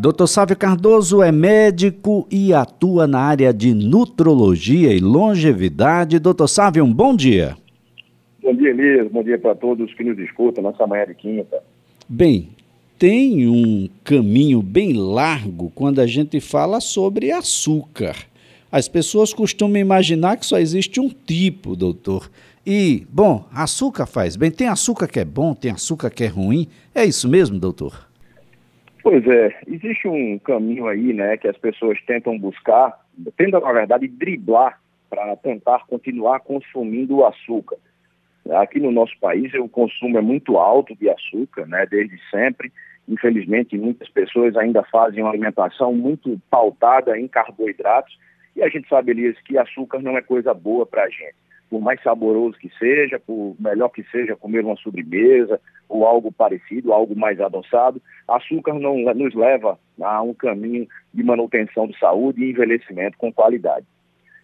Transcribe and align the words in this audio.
Dr. 0.00 0.26
Sávio 0.28 0.56
Cardoso 0.56 1.24
é 1.24 1.32
médico 1.32 2.24
e 2.30 2.54
atua 2.54 3.08
na 3.08 3.18
área 3.18 3.52
de 3.52 3.74
nutrologia 3.74 4.92
e 4.92 5.00
longevidade. 5.00 6.20
Dr. 6.20 6.46
Sávio, 6.46 6.84
um 6.84 6.92
bom 6.92 7.16
dia. 7.16 7.56
Bom 8.40 8.54
dia, 8.54 8.70
Elias. 8.70 9.10
Bom 9.10 9.24
dia 9.24 9.36
para 9.40 9.56
todos 9.56 9.92
que 9.94 10.04
nos 10.04 10.16
escutam 10.20 10.62
nessa 10.62 10.86
manhã 10.86 11.04
de 11.04 11.14
quinta. 11.14 11.60
Bem, 12.08 12.50
tem 12.96 13.48
um 13.48 13.88
caminho 14.04 14.62
bem 14.62 14.92
largo 14.92 15.72
quando 15.74 16.00
a 16.00 16.06
gente 16.06 16.40
fala 16.40 16.80
sobre 16.80 17.32
açúcar. 17.32 18.14
As 18.70 18.86
pessoas 18.86 19.34
costumam 19.34 19.78
imaginar 19.78 20.36
que 20.36 20.46
só 20.46 20.60
existe 20.60 21.00
um 21.00 21.08
tipo, 21.08 21.74
doutor. 21.74 22.30
E, 22.64 23.04
bom, 23.10 23.48
açúcar 23.52 24.06
faz 24.06 24.36
bem. 24.36 24.52
Tem 24.52 24.68
açúcar 24.68 25.08
que 25.08 25.18
é 25.18 25.24
bom, 25.24 25.54
tem 25.54 25.72
açúcar 25.72 26.08
que 26.08 26.22
é 26.22 26.28
ruim. 26.28 26.68
É 26.94 27.04
isso 27.04 27.28
mesmo, 27.28 27.58
doutor? 27.58 28.07
Pois 29.02 29.26
é, 29.26 29.56
existe 29.66 30.08
um 30.08 30.38
caminho 30.38 30.86
aí, 30.86 31.12
né, 31.12 31.36
que 31.36 31.48
as 31.48 31.56
pessoas 31.56 32.00
tentam 32.02 32.38
buscar, 32.38 32.98
tentam, 33.36 33.60
na 33.60 33.72
verdade, 33.72 34.08
driblar 34.08 34.80
para 35.08 35.36
tentar 35.36 35.86
continuar 35.86 36.40
consumindo 36.40 37.16
o 37.16 37.26
açúcar. 37.26 37.76
Aqui 38.50 38.80
no 38.80 38.90
nosso 38.90 39.18
país, 39.20 39.52
o 39.54 39.68
consumo 39.68 40.18
é 40.18 40.22
muito 40.22 40.56
alto 40.56 40.96
de 40.96 41.08
açúcar, 41.08 41.66
né, 41.66 41.86
desde 41.86 42.18
sempre. 42.30 42.72
Infelizmente, 43.08 43.78
muitas 43.78 44.08
pessoas 44.08 44.56
ainda 44.56 44.82
fazem 44.84 45.22
uma 45.22 45.30
alimentação 45.30 45.94
muito 45.94 46.40
pautada 46.50 47.18
em 47.18 47.28
carboidratos 47.28 48.18
e 48.54 48.62
a 48.62 48.68
gente 48.68 48.88
sabe, 48.88 49.12
Elias, 49.12 49.36
que 49.42 49.56
açúcar 49.56 50.00
não 50.00 50.18
é 50.18 50.22
coisa 50.22 50.52
boa 50.52 50.84
para 50.84 51.04
a 51.04 51.08
gente. 51.08 51.36
Por 51.70 51.80
mais 51.80 52.02
saboroso 52.02 52.58
que 52.58 52.70
seja, 52.78 53.18
por 53.18 53.54
melhor 53.58 53.88
que 53.90 54.02
seja 54.04 54.36
comer 54.36 54.64
uma 54.64 54.76
sobremesa 54.76 55.60
ou 55.88 56.06
algo 56.06 56.32
parecido, 56.32 56.92
algo 56.92 57.14
mais 57.14 57.40
adoçado, 57.40 58.00
açúcar 58.26 58.74
não 58.74 58.96
nos 59.14 59.34
leva 59.34 59.78
a 60.00 60.22
um 60.22 60.34
caminho 60.34 60.86
de 61.12 61.22
manutenção 61.22 61.86
de 61.86 61.98
saúde 61.98 62.42
e 62.42 62.50
envelhecimento 62.50 63.18
com 63.18 63.32
qualidade. 63.32 63.86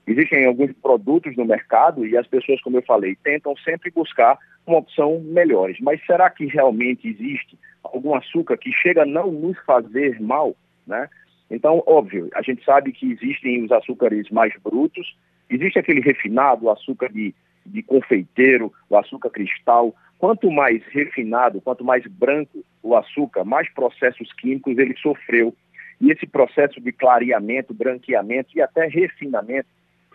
Existem 0.06 0.44
alguns 0.44 0.72
produtos 0.82 1.34
no 1.36 1.46
mercado 1.46 2.06
e 2.06 2.16
as 2.16 2.26
pessoas, 2.26 2.60
como 2.60 2.76
eu 2.76 2.82
falei, 2.82 3.16
tentam 3.16 3.56
sempre 3.56 3.90
buscar 3.90 4.38
uma 4.66 4.78
opção 4.78 5.20
melhores. 5.20 5.78
Mas 5.80 6.04
será 6.04 6.28
que 6.28 6.46
realmente 6.46 7.08
existe 7.08 7.58
algum 7.82 8.14
açúcar 8.14 8.56
que 8.58 8.70
chega 8.70 9.02
a 9.02 9.06
não 9.06 9.30
nos 9.30 9.58
fazer 9.64 10.20
mal, 10.20 10.54
né? 10.86 11.08
Então, 11.50 11.82
óbvio, 11.86 12.30
a 12.34 12.42
gente 12.42 12.64
sabe 12.64 12.92
que 12.92 13.12
existem 13.12 13.64
os 13.64 13.70
açúcares 13.70 14.28
mais 14.30 14.52
brutos, 14.62 15.16
existe 15.54 15.78
aquele 15.78 16.00
refinado, 16.00 16.66
o 16.66 16.70
açúcar 16.70 17.12
de, 17.12 17.34
de 17.64 17.82
confeiteiro, 17.82 18.72
o 18.88 18.96
açúcar 18.96 19.30
cristal. 19.30 19.94
Quanto 20.18 20.50
mais 20.50 20.82
refinado, 20.86 21.60
quanto 21.60 21.84
mais 21.84 22.04
branco 22.06 22.64
o 22.82 22.96
açúcar, 22.96 23.44
mais 23.44 23.68
processos 23.72 24.32
químicos 24.34 24.78
ele 24.78 24.96
sofreu. 24.96 25.54
E 26.00 26.10
esse 26.10 26.26
processo 26.26 26.80
de 26.80 26.92
clareamento, 26.92 27.74
branqueamento 27.74 28.50
e 28.54 28.62
até 28.62 28.86
refinamento 28.86 29.68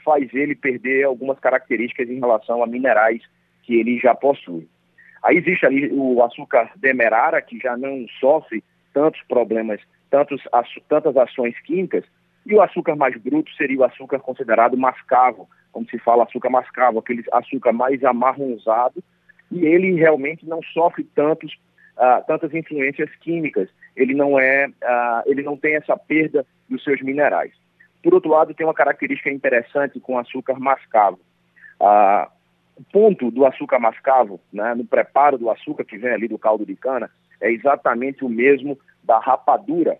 faz 0.04 0.34
ele 0.34 0.56
perder 0.56 1.04
algumas 1.04 1.40
características 1.40 2.10
em 2.10 2.20
relação 2.20 2.64
a 2.64 2.68
minerais 2.68 3.22
que 3.64 3.76
ele 3.76 4.00
já 4.00 4.16
possui. 4.16 4.68
Aí 5.22 5.38
existe 5.38 5.66
ali 5.66 5.92
o 5.92 6.24
açúcar 6.24 6.72
demerara, 6.78 7.42
que 7.42 7.60
já 7.60 7.76
não 7.76 8.06
sofre 8.20 8.64
tantos 8.94 9.22
problemas 9.28 9.82
tantos, 10.10 10.42
tantas 10.88 11.16
ações 11.16 11.58
químicas, 11.62 12.04
e 12.50 12.56
o 12.56 12.62
açúcar 12.62 12.96
mais 12.96 13.16
bruto 13.16 13.54
seria 13.54 13.78
o 13.78 13.84
açúcar 13.84 14.20
considerado 14.20 14.76
mascavo, 14.76 15.48
como 15.72 15.88
se 15.88 16.00
fala 16.00 16.24
açúcar 16.24 16.50
mascavo, 16.50 16.98
aquele 16.98 17.24
açúcar 17.32 17.72
mais 17.72 18.04
amarronzado, 18.04 19.04
e 19.52 19.66
ele 19.66 19.94
realmente 19.94 20.48
não 20.48 20.60
sofre 20.74 21.04
tantos, 21.16 21.54
uh, 21.96 22.26
tantas 22.26 22.52
influências 22.56 23.10
químicas, 23.18 23.70
ele 23.96 24.16
não, 24.16 24.40
é, 24.40 24.68
uh, 24.68 25.22
ele 25.28 25.44
não 25.44 25.56
tem 25.56 25.76
essa 25.76 25.96
perda 25.96 26.44
dos 26.68 26.84
seus 26.84 27.00
minerais. 27.04 27.54
Por 28.02 28.16
outro 28.16 28.32
lado, 28.32 28.54
tem 28.56 28.66
uma 28.66 28.74
característica 28.74 29.30
interessante 29.30 30.00
com 30.00 30.16
o 30.16 30.18
açúcar 30.18 30.60
mascavo. 30.60 31.20
Uh, 31.80 32.28
o 32.78 32.84
ponto 32.92 33.30
do 33.30 33.46
açúcar 33.46 33.78
mascavo, 33.78 34.40
né, 34.52 34.74
no 34.74 34.86
preparo 34.86 35.38
do 35.38 35.52
açúcar 35.52 35.84
que 35.84 35.98
vem 35.98 36.12
ali 36.12 36.28
do 36.28 36.40
caldo 36.40 36.66
de 36.66 36.76
cana, 36.76 37.12
é 37.40 37.52
exatamente 37.52 38.26
o 38.26 38.30
mesmo 38.30 38.80
da 39.04 39.20
rapadura. 39.20 40.00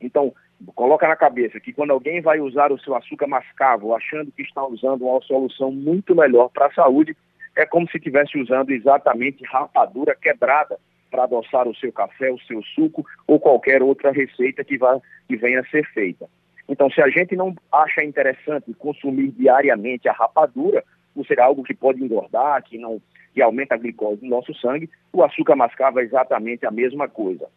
Então, 0.00 0.32
coloca 0.74 1.06
na 1.08 1.16
cabeça 1.16 1.60
que 1.60 1.72
quando 1.72 1.90
alguém 1.90 2.20
vai 2.20 2.40
usar 2.40 2.72
o 2.72 2.78
seu 2.78 2.94
açúcar 2.94 3.26
mascavo 3.26 3.94
achando 3.94 4.32
que 4.32 4.42
está 4.42 4.64
usando 4.64 5.02
uma 5.02 5.20
solução 5.22 5.72
muito 5.72 6.14
melhor 6.14 6.48
para 6.50 6.66
a 6.66 6.72
saúde, 6.72 7.16
é 7.56 7.66
como 7.66 7.88
se 7.88 7.96
estivesse 7.96 8.38
usando 8.38 8.70
exatamente 8.70 9.44
rapadura 9.44 10.14
quebrada 10.14 10.78
para 11.10 11.24
adoçar 11.24 11.66
o 11.66 11.74
seu 11.74 11.92
café, 11.92 12.30
o 12.30 12.38
seu 12.40 12.62
suco 12.62 13.04
ou 13.26 13.40
qualquer 13.40 13.82
outra 13.82 14.12
receita 14.12 14.62
que, 14.62 14.78
vá, 14.78 15.00
que 15.28 15.36
venha 15.36 15.60
a 15.60 15.66
ser 15.66 15.84
feita. 15.92 16.28
Então, 16.68 16.88
se 16.88 17.02
a 17.02 17.08
gente 17.08 17.34
não 17.34 17.54
acha 17.72 18.04
interessante 18.04 18.72
consumir 18.74 19.32
diariamente 19.32 20.08
a 20.08 20.12
rapadura, 20.12 20.84
por 21.12 21.26
ser 21.26 21.40
algo 21.40 21.64
que 21.64 21.74
pode 21.74 22.02
engordar, 22.02 22.62
que 22.62 22.78
não 22.78 23.00
que 23.32 23.40
aumenta 23.40 23.74
a 23.74 23.78
glicose 23.78 24.22
no 24.22 24.30
nosso 24.30 24.52
sangue, 24.54 24.90
o 25.12 25.22
açúcar 25.22 25.54
mascavo 25.54 26.00
é 26.00 26.02
exatamente 26.02 26.66
a 26.66 26.70
mesma 26.70 27.08
coisa. 27.08 27.48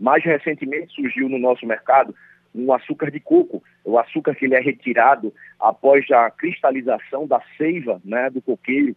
Mais 0.00 0.24
recentemente 0.24 0.94
surgiu 0.94 1.28
no 1.28 1.38
nosso 1.38 1.66
mercado 1.66 2.14
um 2.54 2.72
açúcar 2.72 3.10
de 3.10 3.20
coco, 3.20 3.62
o 3.84 3.98
açúcar 3.98 4.34
que 4.34 4.46
ele 4.46 4.54
é 4.54 4.60
retirado 4.60 5.32
após 5.60 6.10
a 6.10 6.30
cristalização 6.30 7.26
da 7.26 7.40
seiva 7.56 8.00
né, 8.04 8.30
do 8.30 8.40
coqueiro. 8.40 8.96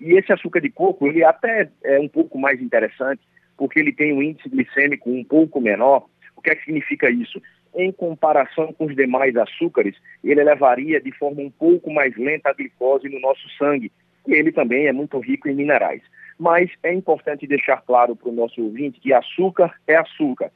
E 0.00 0.16
esse 0.16 0.32
açúcar 0.32 0.60
de 0.60 0.70
coco, 0.70 1.06
ele 1.06 1.24
até 1.24 1.68
é 1.82 1.98
um 1.98 2.08
pouco 2.08 2.38
mais 2.38 2.60
interessante, 2.62 3.20
porque 3.56 3.78
ele 3.78 3.92
tem 3.92 4.12
um 4.12 4.22
índice 4.22 4.48
glicêmico 4.48 5.10
um 5.10 5.24
pouco 5.24 5.60
menor. 5.60 6.06
O 6.36 6.40
que 6.40 6.50
é 6.50 6.54
que 6.54 6.64
significa 6.64 7.10
isso? 7.10 7.40
Em 7.74 7.90
comparação 7.90 8.72
com 8.72 8.86
os 8.86 8.94
demais 8.94 9.36
açúcares, 9.36 9.96
ele 10.22 10.40
elevaria 10.40 11.00
de 11.00 11.12
forma 11.12 11.42
um 11.42 11.50
pouco 11.50 11.92
mais 11.92 12.16
lenta 12.16 12.50
a 12.50 12.54
glicose 12.54 13.08
no 13.08 13.20
nosso 13.20 13.48
sangue. 13.58 13.90
E 14.26 14.32
ele 14.32 14.52
também 14.52 14.86
é 14.86 14.92
muito 14.92 15.18
rico 15.18 15.48
em 15.48 15.54
minerais. 15.54 16.02
Mas 16.38 16.70
é 16.82 16.92
importante 16.92 17.46
deixar 17.46 17.82
claro 17.82 18.16
para 18.16 18.28
o 18.28 18.34
nosso 18.34 18.62
ouvinte 18.62 19.00
que 19.00 19.12
açúcar 19.12 19.74
é 19.86 19.96
açúcar. 19.96 20.50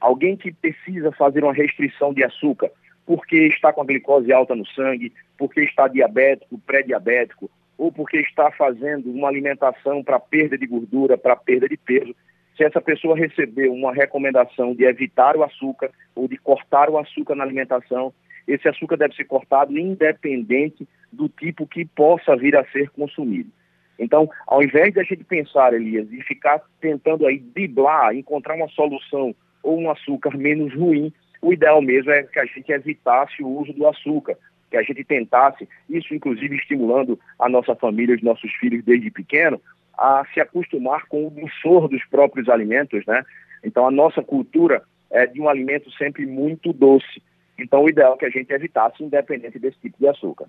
Alguém 0.00 0.36
que 0.36 0.52
precisa 0.52 1.10
fazer 1.12 1.42
uma 1.42 1.52
restrição 1.52 2.12
de 2.12 2.22
açúcar 2.22 2.70
porque 3.06 3.46
está 3.46 3.72
com 3.72 3.80
a 3.80 3.84
glicose 3.84 4.32
alta 4.32 4.54
no 4.54 4.66
sangue, 4.66 5.12
porque 5.38 5.60
está 5.60 5.86
diabético, 5.86 6.58
pré-diabético, 6.66 7.48
ou 7.78 7.92
porque 7.92 8.18
está 8.18 8.50
fazendo 8.50 9.10
uma 9.10 9.28
alimentação 9.28 10.02
para 10.02 10.18
perda 10.18 10.58
de 10.58 10.66
gordura, 10.66 11.16
para 11.16 11.36
perda 11.36 11.68
de 11.68 11.76
peso, 11.76 12.14
se 12.56 12.64
essa 12.64 12.80
pessoa 12.80 13.16
receber 13.16 13.68
uma 13.68 13.92
recomendação 13.92 14.74
de 14.74 14.84
evitar 14.84 15.36
o 15.36 15.42
açúcar 15.42 15.90
ou 16.14 16.26
de 16.26 16.38
cortar 16.38 16.88
o 16.88 16.98
açúcar 16.98 17.34
na 17.34 17.44
alimentação, 17.44 18.12
esse 18.48 18.66
açúcar 18.66 18.96
deve 18.96 19.14
ser 19.14 19.24
cortado 19.24 19.76
independente 19.76 20.88
do 21.12 21.28
tipo 21.28 21.66
que 21.66 21.84
possa 21.84 22.34
vir 22.34 22.56
a 22.56 22.64
ser 22.70 22.90
consumido. 22.90 23.50
Então, 23.98 24.28
ao 24.46 24.62
invés 24.62 24.92
de 24.92 25.00
a 25.00 25.02
gente 25.02 25.24
pensar, 25.24 25.72
Elias, 25.72 26.10
e 26.12 26.22
ficar 26.22 26.60
tentando 26.80 27.26
aí 27.26 27.38
driblar, 27.38 28.14
encontrar 28.14 28.54
uma 28.54 28.68
solução 28.68 29.34
ou 29.62 29.78
um 29.80 29.90
açúcar 29.90 30.36
menos 30.36 30.74
ruim, 30.74 31.12
o 31.40 31.52
ideal 31.52 31.80
mesmo 31.80 32.10
é 32.10 32.22
que 32.22 32.38
a 32.38 32.44
gente 32.44 32.70
evitasse 32.70 33.42
o 33.42 33.48
uso 33.48 33.72
do 33.72 33.86
açúcar, 33.86 34.36
que 34.70 34.76
a 34.76 34.82
gente 34.82 35.04
tentasse, 35.04 35.68
isso 35.88 36.14
inclusive 36.14 36.56
estimulando 36.56 37.18
a 37.38 37.48
nossa 37.48 37.74
família, 37.74 38.16
os 38.16 38.22
nossos 38.22 38.52
filhos 38.54 38.84
desde 38.84 39.10
pequeno, 39.10 39.60
a 39.96 40.24
se 40.32 40.40
acostumar 40.40 41.06
com 41.06 41.26
o 41.26 41.30
dulçor 41.30 41.88
dos 41.88 42.04
próprios 42.06 42.48
alimentos, 42.48 43.04
né? 43.06 43.24
Então, 43.64 43.86
a 43.86 43.90
nossa 43.90 44.22
cultura 44.22 44.82
é 45.10 45.26
de 45.26 45.40
um 45.40 45.48
alimento 45.48 45.90
sempre 45.92 46.26
muito 46.26 46.72
doce. 46.72 47.22
Então, 47.58 47.84
o 47.84 47.88
ideal 47.88 48.14
é 48.14 48.18
que 48.18 48.26
a 48.26 48.30
gente 48.30 48.52
evitasse, 48.52 49.02
independente 49.02 49.58
desse 49.58 49.78
tipo 49.80 49.96
de 49.98 50.08
açúcar. 50.08 50.46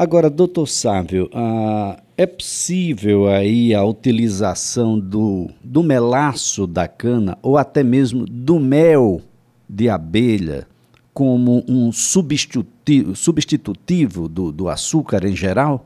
Agora, 0.00 0.30
doutor 0.30 0.66
Sávio, 0.66 1.28
ah, 1.34 2.02
é 2.16 2.24
possível 2.24 3.28
aí 3.28 3.74
a 3.74 3.84
utilização 3.84 4.98
do, 4.98 5.48
do 5.62 5.82
melaço 5.82 6.66
da 6.66 6.88
cana 6.88 7.36
ou 7.42 7.58
até 7.58 7.84
mesmo 7.84 8.24
do 8.24 8.58
mel 8.58 9.20
de 9.68 9.90
abelha 9.90 10.66
como 11.12 11.62
um 11.68 11.92
substitutivo, 11.92 13.14
substitutivo 13.14 14.26
do, 14.26 14.50
do 14.50 14.70
açúcar 14.70 15.22
em 15.26 15.36
geral? 15.36 15.84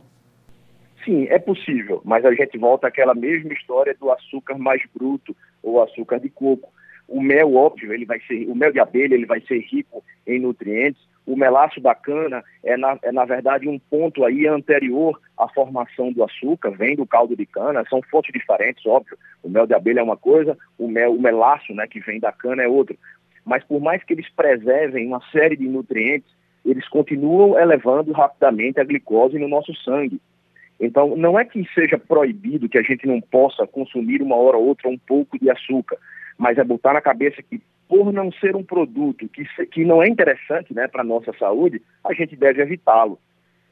Sim, 1.04 1.26
é 1.28 1.40
possível, 1.40 2.00
mas 2.04 2.24
a 2.24 2.32
gente 2.32 2.56
volta 2.56 2.86
àquela 2.86 3.16
mesma 3.16 3.52
história 3.52 3.96
do 3.98 4.12
açúcar 4.12 4.56
mais 4.56 4.80
bruto 4.94 5.34
ou 5.60 5.82
açúcar 5.82 6.20
de 6.20 6.28
coco. 6.28 6.72
O 7.08 7.20
mel, 7.20 7.54
óbvio, 7.54 7.92
ele 7.92 8.04
vai 8.04 8.20
ser, 8.20 8.48
o 8.48 8.54
mel 8.54 8.72
de 8.72 8.80
abelha, 8.80 9.14
ele 9.14 9.26
vai 9.26 9.40
ser 9.40 9.58
rico 9.58 10.02
em 10.26 10.40
nutrientes. 10.40 11.02
O 11.26 11.36
melaço 11.36 11.80
da 11.80 11.94
cana 11.94 12.44
é 12.62 12.76
na, 12.76 12.98
é, 13.02 13.10
na 13.10 13.24
verdade, 13.24 13.68
um 13.68 13.78
ponto 13.78 14.24
aí 14.24 14.46
anterior 14.46 15.18
à 15.38 15.48
formação 15.48 16.12
do 16.12 16.22
açúcar, 16.22 16.70
vem 16.70 16.96
do 16.96 17.06
caldo 17.06 17.34
de 17.36 17.46
cana, 17.46 17.84
são 17.88 18.02
fontes 18.10 18.32
diferentes, 18.32 18.84
óbvio. 18.84 19.16
O 19.42 19.48
mel 19.48 19.66
de 19.66 19.74
abelha 19.74 20.00
é 20.00 20.02
uma 20.02 20.16
coisa, 20.16 20.56
o, 20.78 20.88
mel, 20.88 21.14
o 21.14 21.20
melaço, 21.20 21.72
né, 21.74 21.86
que 21.86 22.00
vem 22.00 22.20
da 22.20 22.32
cana 22.32 22.62
é 22.62 22.68
outro. 22.68 22.96
Mas 23.44 23.64
por 23.64 23.80
mais 23.80 24.02
que 24.02 24.12
eles 24.12 24.28
preservem 24.30 25.06
uma 25.06 25.20
série 25.30 25.56
de 25.56 25.66
nutrientes, 25.66 26.30
eles 26.64 26.88
continuam 26.88 27.58
elevando 27.58 28.12
rapidamente 28.12 28.80
a 28.80 28.84
glicose 28.84 29.38
no 29.38 29.48
nosso 29.48 29.74
sangue. 29.76 30.20
Então, 30.80 31.16
não 31.16 31.38
é 31.38 31.44
que 31.44 31.64
seja 31.74 31.98
proibido 31.98 32.68
que 32.68 32.78
a 32.78 32.82
gente 32.82 33.06
não 33.06 33.20
possa 33.20 33.66
consumir 33.66 34.20
uma 34.22 34.36
hora 34.36 34.56
ou 34.56 34.66
outra 34.66 34.88
um 34.88 34.98
pouco 34.98 35.38
de 35.38 35.50
açúcar, 35.50 35.96
mas 36.38 36.58
é 36.58 36.64
botar 36.64 36.92
na 36.92 37.00
cabeça 37.00 37.42
que 37.42 37.60
por 37.88 38.12
não 38.12 38.32
ser 38.32 38.56
um 38.56 38.64
produto 38.64 39.28
que, 39.28 39.44
que 39.66 39.84
não 39.84 40.02
é 40.02 40.08
interessante 40.08 40.74
né, 40.74 40.88
para 40.88 41.02
a 41.02 41.04
nossa 41.04 41.32
saúde, 41.38 41.82
a 42.02 42.12
gente 42.12 42.34
deve 42.34 42.62
evitá-lo. 42.62 43.18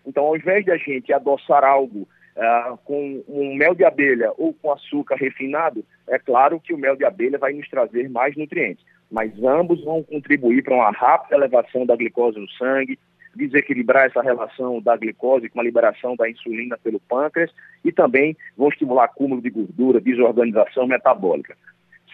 Então, 0.06 0.25
ao 0.25 0.37
invés 0.37 0.64
de 0.64 0.70
a 0.70 0.76
gente 0.76 1.12
adoçar 1.12 1.64
algo 1.64 2.09
uh, 2.37 2.76
com 2.85 3.23
um 3.29 3.55
mel 3.55 3.75
de 3.75 3.85
abelha 3.85 4.32
ou 4.37 4.53
com 4.53 4.73
açúcar 4.73 5.17
refinado, 5.17 5.85
é 6.09 6.19
claro 6.19 6.61
que 6.61 6.75
o 6.75 6.79
mel 6.79 6.97
de 6.97 7.05
abelha 7.05 7.38
vai 7.38 7.53
nos 7.53 7.69
trazer 7.69 8.09
mais 8.11 8.37
nutrientes, 8.37 8.85
mas 9.11 9.32
ambos 9.43 9.82
vão 9.85 10.03
contribuir 10.03 10.62
para 10.62 10.75
uma 10.75 10.91
rápida 10.91 11.37
elevação 11.37 11.87
da 11.87 11.97
glicose 11.97 12.38
no 12.38 12.49
sangue, 12.50 12.99
desequilibrar 13.35 14.06
essa 14.06 14.20
relação 14.20 14.81
da 14.81 14.97
glicose 14.97 15.49
com 15.49 15.61
a 15.61 15.65
liberação 15.65 16.15
da 16.17 16.29
insulina 16.29 16.76
pelo 16.76 17.00
pâncreas 17.00 17.50
e 17.85 17.91
também 17.91 18.37
vão 18.56 18.69
estimular 18.69 19.05
acúmulo 19.05 19.41
de 19.41 19.49
gordura, 19.49 20.00
desorganização 20.00 20.87
metabólica. 20.87 21.56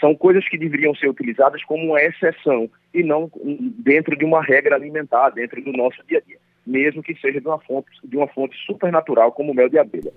São 0.01 0.15
coisas 0.15 0.49
que 0.49 0.57
deveriam 0.57 0.95
ser 0.95 1.09
utilizadas 1.09 1.63
como 1.65 1.85
uma 1.85 2.01
exceção 2.01 2.69
e 2.95 3.03
não 3.03 3.31
dentro 3.79 4.17
de 4.17 4.25
uma 4.25 4.43
regra 4.43 4.77
alimentar, 4.77 5.31
dentro 5.31 5.63
do 5.63 5.73
nosso 5.73 6.03
dia 6.09 6.19
a 6.19 6.21
dia, 6.21 6.39
mesmo 6.67 7.03
que 7.03 7.15
seja 7.17 7.41
de 7.41 7.47
uma 7.47 7.59
fonte, 7.59 7.89
de 8.05 8.17
uma 8.17 8.29
fonte 8.29 8.57
supernatural 8.65 9.33
como 9.33 9.53
o 9.53 9.55
mel 9.55 9.69
de 9.69 9.79
abelha. 9.79 10.13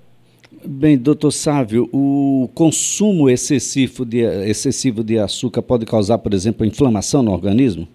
Bem, 0.66 0.98
doutor 0.98 1.32
Sávio, 1.32 1.90
o 1.94 2.50
consumo 2.54 3.30
excessivo 3.30 4.06
de, 4.06 4.20
excessivo 4.20 5.04
de 5.04 5.18
açúcar 5.18 5.62
pode 5.62 5.86
causar, 5.86 6.18
por 6.18 6.34
exemplo, 6.34 6.66
inflamação 6.66 7.24
no 7.24 7.32
organismo? 7.32 7.88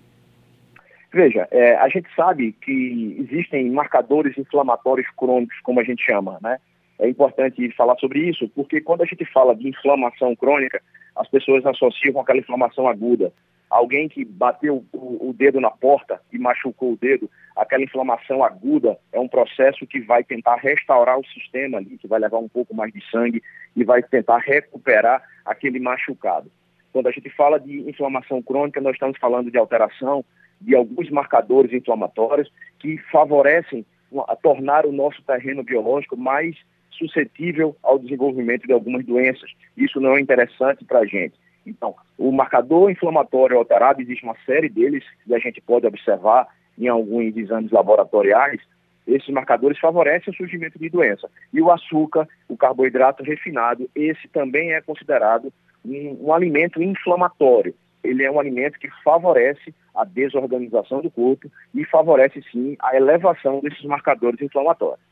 Veja, 1.13 1.47
é, 1.51 1.77
a 1.77 1.89
gente 1.89 2.09
sabe 2.17 2.53
que 2.63 3.17
existem 3.21 3.71
marcadores 3.71 4.37
inflamatórios 4.39 5.07
crônicos, 5.17 5.59
como 5.63 5.81
a 5.81 5.85
gente 5.85 6.05
chama, 6.05 6.39
né? 6.43 6.59
É 6.99 7.09
importante 7.09 7.71
falar 7.73 7.97
sobre 7.97 8.21
isso, 8.21 8.49
porque 8.55 8.81
quando 8.81 9.03
a 9.03 9.07
gente 9.07 9.25
fala 9.27 9.55
de 9.55 9.69
inflamação 9.69 10.35
crônica, 10.35 10.81
as 11.17 11.29
pessoas 11.29 11.65
associam 11.65 12.13
com 12.13 12.21
aquela 12.21 12.39
inflamação 12.39 12.87
aguda. 12.89 13.33
Alguém 13.69 14.09
que 14.09 14.25
bateu 14.25 14.85
o, 14.93 15.31
o 15.31 15.33
dedo 15.33 15.61
na 15.61 15.71
porta 15.71 16.21
e 16.33 16.39
machucou 16.39 16.93
o 16.93 16.97
dedo, 16.97 17.29
aquela 17.57 17.83
inflamação 17.83 18.45
aguda 18.45 18.97
é 19.13 19.19
um 19.19 19.27
processo 19.27 19.87
que 19.87 20.01
vai 20.01 20.23
tentar 20.23 20.57
restaurar 20.57 21.19
o 21.19 21.27
sistema 21.27 21.79
ali, 21.79 21.99
que 21.99 22.07
vai 22.07 22.21
levar 22.21 22.39
um 22.39 22.49
pouco 22.49 22.75
mais 22.75 22.93
de 22.93 23.03
sangue 23.11 23.43
e 23.75 23.83
vai 23.83 24.03
tentar 24.03 24.39
recuperar 24.39 25.23
aquele 25.45 25.81
machucado. 25.81 26.51
Quando 26.93 27.09
a 27.09 27.11
gente 27.11 27.29
fala 27.31 27.59
de 27.59 27.81
inflamação 27.89 28.41
crônica, 28.41 28.81
nós 28.81 28.95
estamos 28.95 29.19
falando 29.19 29.51
de 29.51 29.59
alteração 29.59 30.25
de 30.61 30.75
alguns 30.75 31.11
marcadores 31.11 31.73
inflamatórios 31.73 32.51
que 32.79 32.97
favorecem 33.11 33.85
a 34.29 34.37
tornar 34.37 34.87
o 34.87 34.93
nosso 34.93 35.21
terreno 35.23 35.63
biológico 35.63 36.17
mais 36.17 36.57
suscetível 36.97 37.77
ao 37.83 37.99
desenvolvimento 37.99 38.67
de 38.67 38.73
algumas 38.73 39.05
doenças. 39.05 39.51
Isso 39.77 40.01
não 40.01 40.17
é 40.17 40.21
interessante 40.21 40.85
para 40.85 41.01
a 41.01 41.07
gente. 41.07 41.35
Então, 41.67 41.95
o 42.17 42.31
marcador 42.31 42.91
inflamatório 42.91 43.59
alterado, 43.59 44.01
existe 44.01 44.25
uma 44.25 44.37
série 44.45 44.69
deles 44.69 45.05
que 45.25 45.35
a 45.35 45.39
gente 45.39 45.61
pode 45.61 45.87
observar 45.87 46.47
em 46.79 46.89
alguns 46.89 47.37
exames 47.37 47.71
laboratoriais. 47.71 48.61
Esses 49.07 49.29
marcadores 49.29 49.79
favorecem 49.79 50.33
o 50.33 50.37
surgimento 50.37 50.79
de 50.79 50.89
doença. 50.89 51.29
E 51.53 51.61
o 51.61 51.71
açúcar, 51.71 52.29
o 52.49 52.57
carboidrato 52.57 53.23
refinado, 53.23 53.89
esse 53.95 54.29
também 54.29 54.73
é 54.73 54.81
considerado 54.81 55.53
um, 55.85 56.27
um 56.27 56.33
alimento 56.33 56.83
inflamatório 56.83 57.75
ele 58.07 58.25
é 58.25 58.31
um 58.31 58.39
alimento 58.39 58.79
que 58.79 58.89
favorece 59.03 59.75
a 59.95 60.05
desorganização 60.05 61.01
do 61.01 61.11
corpo 61.11 61.51
e 61.75 61.85
favorece 61.85 62.43
sim 62.53 62.77
a 62.81 62.97
elevação 62.97 63.61
desses 63.61 63.85
marcadores 63.85 64.41
inflamatórios. 64.41 65.05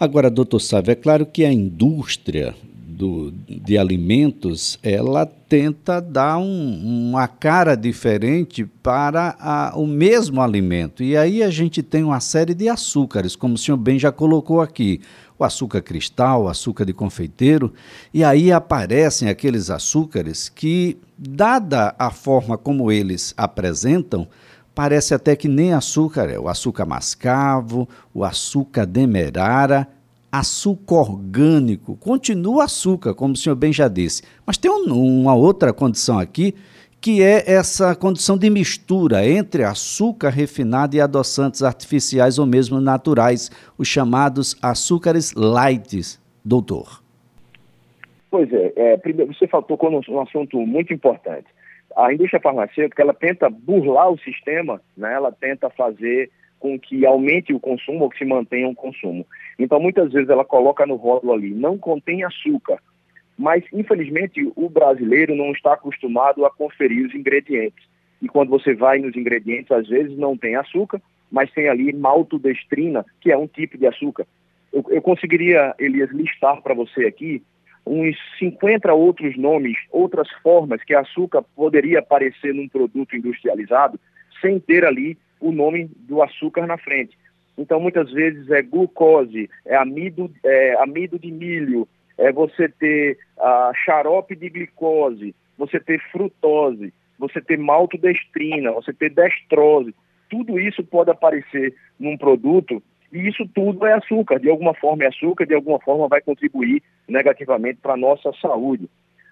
Agora, 0.00 0.30
doutor 0.30 0.60
Sávio, 0.60 0.92
é 0.92 0.94
claro 0.94 1.26
que 1.26 1.44
a 1.44 1.52
indústria 1.52 2.54
do, 2.98 3.32
de 3.48 3.76
alimentos, 3.76 4.78
ela 4.80 5.26
tenta 5.26 6.00
dar 6.00 6.38
um, 6.38 7.08
uma 7.10 7.26
cara 7.26 7.74
diferente 7.74 8.64
para 8.64 9.36
a, 9.40 9.72
o 9.76 9.88
mesmo 9.88 10.40
alimento. 10.40 11.02
E 11.02 11.16
aí 11.16 11.42
a 11.42 11.50
gente 11.50 11.82
tem 11.82 12.04
uma 12.04 12.20
série 12.20 12.54
de 12.54 12.68
açúcares, 12.68 13.34
como 13.34 13.54
o 13.54 13.58
senhor 13.58 13.76
bem 13.76 13.98
já 13.98 14.12
colocou 14.12 14.60
aqui 14.60 15.00
o 15.36 15.42
açúcar 15.42 15.80
cristal, 15.80 16.44
o 16.44 16.48
açúcar 16.48 16.84
de 16.84 16.92
confeiteiro, 16.92 17.72
e 18.14 18.22
aí 18.22 18.52
aparecem 18.52 19.28
aqueles 19.28 19.70
açúcares 19.70 20.48
que, 20.48 20.96
dada 21.16 21.94
a 21.98 22.10
forma 22.10 22.58
como 22.58 22.90
eles 22.90 23.34
apresentam, 23.36 24.28
parece 24.78 25.12
até 25.12 25.34
que 25.34 25.48
nem 25.48 25.72
açúcar 25.72 26.30
é. 26.30 26.38
O 26.38 26.46
açúcar 26.46 26.86
mascavo, 26.86 27.88
o 28.14 28.22
açúcar 28.22 28.86
demerara, 28.86 29.88
açúcar 30.30 31.00
orgânico, 31.00 31.96
continua 31.96 32.62
açúcar, 32.62 33.12
como 33.12 33.34
o 33.34 33.36
senhor 33.36 33.56
bem 33.56 33.72
já 33.72 33.88
disse. 33.88 34.22
Mas 34.46 34.56
tem 34.56 34.70
um, 34.70 35.22
uma 35.22 35.34
outra 35.34 35.72
condição 35.72 36.16
aqui 36.16 36.54
que 37.00 37.24
é 37.24 37.42
essa 37.50 37.92
condição 37.96 38.38
de 38.38 38.48
mistura 38.48 39.28
entre 39.28 39.64
açúcar 39.64 40.30
refinado 40.30 40.94
e 40.94 41.00
adoçantes 41.00 41.64
artificiais 41.64 42.38
ou 42.38 42.46
mesmo 42.46 42.80
naturais, 42.80 43.50
os 43.76 43.88
chamados 43.88 44.56
açúcares 44.62 45.34
light, 45.34 46.20
doutor. 46.44 47.02
Pois 48.30 48.52
é, 48.52 48.72
é 48.76 48.96
primeiro, 48.96 49.34
você 49.34 49.48
tocou 49.48 49.90
num, 49.90 50.00
num 50.08 50.20
assunto 50.20 50.56
muito 50.60 50.92
importante. 50.92 51.46
A 51.98 52.12
indústria 52.12 52.40
farmacêutica 52.40 53.02
ela 53.02 53.12
tenta 53.12 53.50
burlar 53.50 54.08
o 54.08 54.18
sistema, 54.20 54.80
né? 54.96 55.14
ela 55.14 55.32
tenta 55.32 55.68
fazer 55.68 56.30
com 56.60 56.78
que 56.78 57.04
aumente 57.04 57.52
o 57.52 57.58
consumo 57.58 58.04
ou 58.04 58.08
que 58.08 58.18
se 58.18 58.24
mantenha 58.24 58.68
o 58.68 58.74
consumo. 58.74 59.26
Então, 59.58 59.80
muitas 59.80 60.12
vezes 60.12 60.28
ela 60.28 60.44
coloca 60.44 60.86
no 60.86 60.94
rótulo 60.94 61.32
ali, 61.32 61.50
não 61.50 61.76
contém 61.76 62.22
açúcar, 62.22 62.78
mas 63.36 63.64
infelizmente 63.72 64.48
o 64.54 64.68
brasileiro 64.68 65.34
não 65.34 65.50
está 65.50 65.72
acostumado 65.72 66.46
a 66.46 66.50
conferir 66.52 67.04
os 67.04 67.12
ingredientes. 67.16 67.84
E 68.22 68.28
quando 68.28 68.50
você 68.50 68.74
vai 68.74 69.00
nos 69.00 69.16
ingredientes, 69.16 69.72
às 69.72 69.88
vezes 69.88 70.16
não 70.16 70.36
tem 70.36 70.54
açúcar, 70.54 71.02
mas 71.32 71.50
tem 71.50 71.68
ali 71.68 71.92
maltodestrina, 71.92 73.04
que 73.20 73.32
é 73.32 73.36
um 73.36 73.48
tipo 73.48 73.76
de 73.76 73.88
açúcar. 73.88 74.24
Eu, 74.72 74.84
eu 74.88 75.02
conseguiria, 75.02 75.74
Elias, 75.80 76.10
listar 76.12 76.62
para 76.62 76.74
você 76.74 77.06
aqui 77.06 77.42
uns 77.88 78.16
50 78.38 78.92
outros 78.92 79.36
nomes, 79.36 79.76
outras 79.90 80.28
formas 80.42 80.82
que 80.82 80.94
açúcar 80.94 81.42
poderia 81.56 82.00
aparecer 82.00 82.54
num 82.54 82.68
produto 82.68 83.16
industrializado 83.16 83.98
sem 84.40 84.60
ter 84.60 84.84
ali 84.84 85.16
o 85.40 85.50
nome 85.50 85.90
do 85.96 86.22
açúcar 86.22 86.66
na 86.66 86.76
frente. 86.76 87.16
Então, 87.56 87.80
muitas 87.80 88.12
vezes 88.12 88.50
é 88.50 88.62
glucose, 88.62 89.50
é 89.66 89.76
amido, 89.76 90.30
é 90.44 90.74
amido 90.80 91.18
de 91.18 91.30
milho, 91.30 91.88
é 92.16 92.30
você 92.30 92.68
ter 92.68 93.18
ah, 93.38 93.72
xarope 93.74 94.36
de 94.36 94.48
glicose, 94.48 95.34
você 95.56 95.80
ter 95.80 96.00
frutose, 96.12 96.92
você 97.18 97.40
ter 97.40 97.58
maltodestrina, 97.58 98.70
você 98.72 98.92
ter 98.92 99.10
destrose. 99.10 99.94
Tudo 100.30 100.58
isso 100.60 100.84
pode 100.84 101.10
aparecer 101.10 101.74
num 101.98 102.16
produto 102.16 102.82
e 103.12 103.26
isso 103.28 103.46
tudo 103.54 103.86
é 103.86 103.94
açúcar. 103.94 104.38
De 104.38 104.50
alguma 104.50 104.74
forma 104.74 105.04
é 105.04 105.08
açúcar, 105.08 105.46
de 105.46 105.54
alguma 105.54 105.78
forma 105.80 106.08
vai 106.08 106.20
contribuir 106.20 106.82
negativamente 107.08 107.78
para 107.80 107.94
a 107.94 107.96
nossa 107.96 108.32
saúde. 108.40 108.88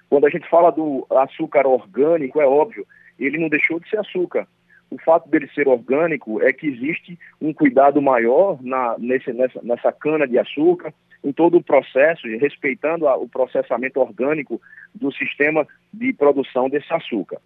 Quando 0.09 0.27
a 0.27 0.31
gente 0.31 0.49
fala 0.49 0.71
do 0.71 1.07
açúcar 1.11 1.67
orgânico, 1.67 2.41
é 2.41 2.47
óbvio, 2.47 2.87
ele 3.19 3.39
não 3.39 3.49
deixou 3.49 3.81
de 3.81 3.89
ser 3.89 3.99
açúcar. 3.99 4.47
O 4.91 4.99
fato 4.99 5.29
dele 5.29 5.49
ser 5.53 5.67
orgânico 5.67 6.41
é 6.41 6.53
que 6.53 6.67
existe 6.69 7.19
um 7.41 7.53
cuidado 7.53 8.01
maior 8.01 8.63
na, 8.63 8.97
nesse, 8.99 9.33
nessa, 9.33 9.61
nessa 9.63 9.91
cana 9.91 10.29
de 10.29 10.39
açúcar, 10.39 10.95
em 11.25 11.33
todo 11.33 11.57
o 11.57 11.63
processo, 11.63 12.29
respeitando 12.39 13.09
a, 13.09 13.17
o 13.17 13.29
processamento 13.29 14.01
orgânico 14.01 14.61
do 14.95 15.13
sistema 15.13 15.67
de 15.93 16.13
produção 16.13 16.69
desse 16.69 16.93
açúcar. 16.93 17.41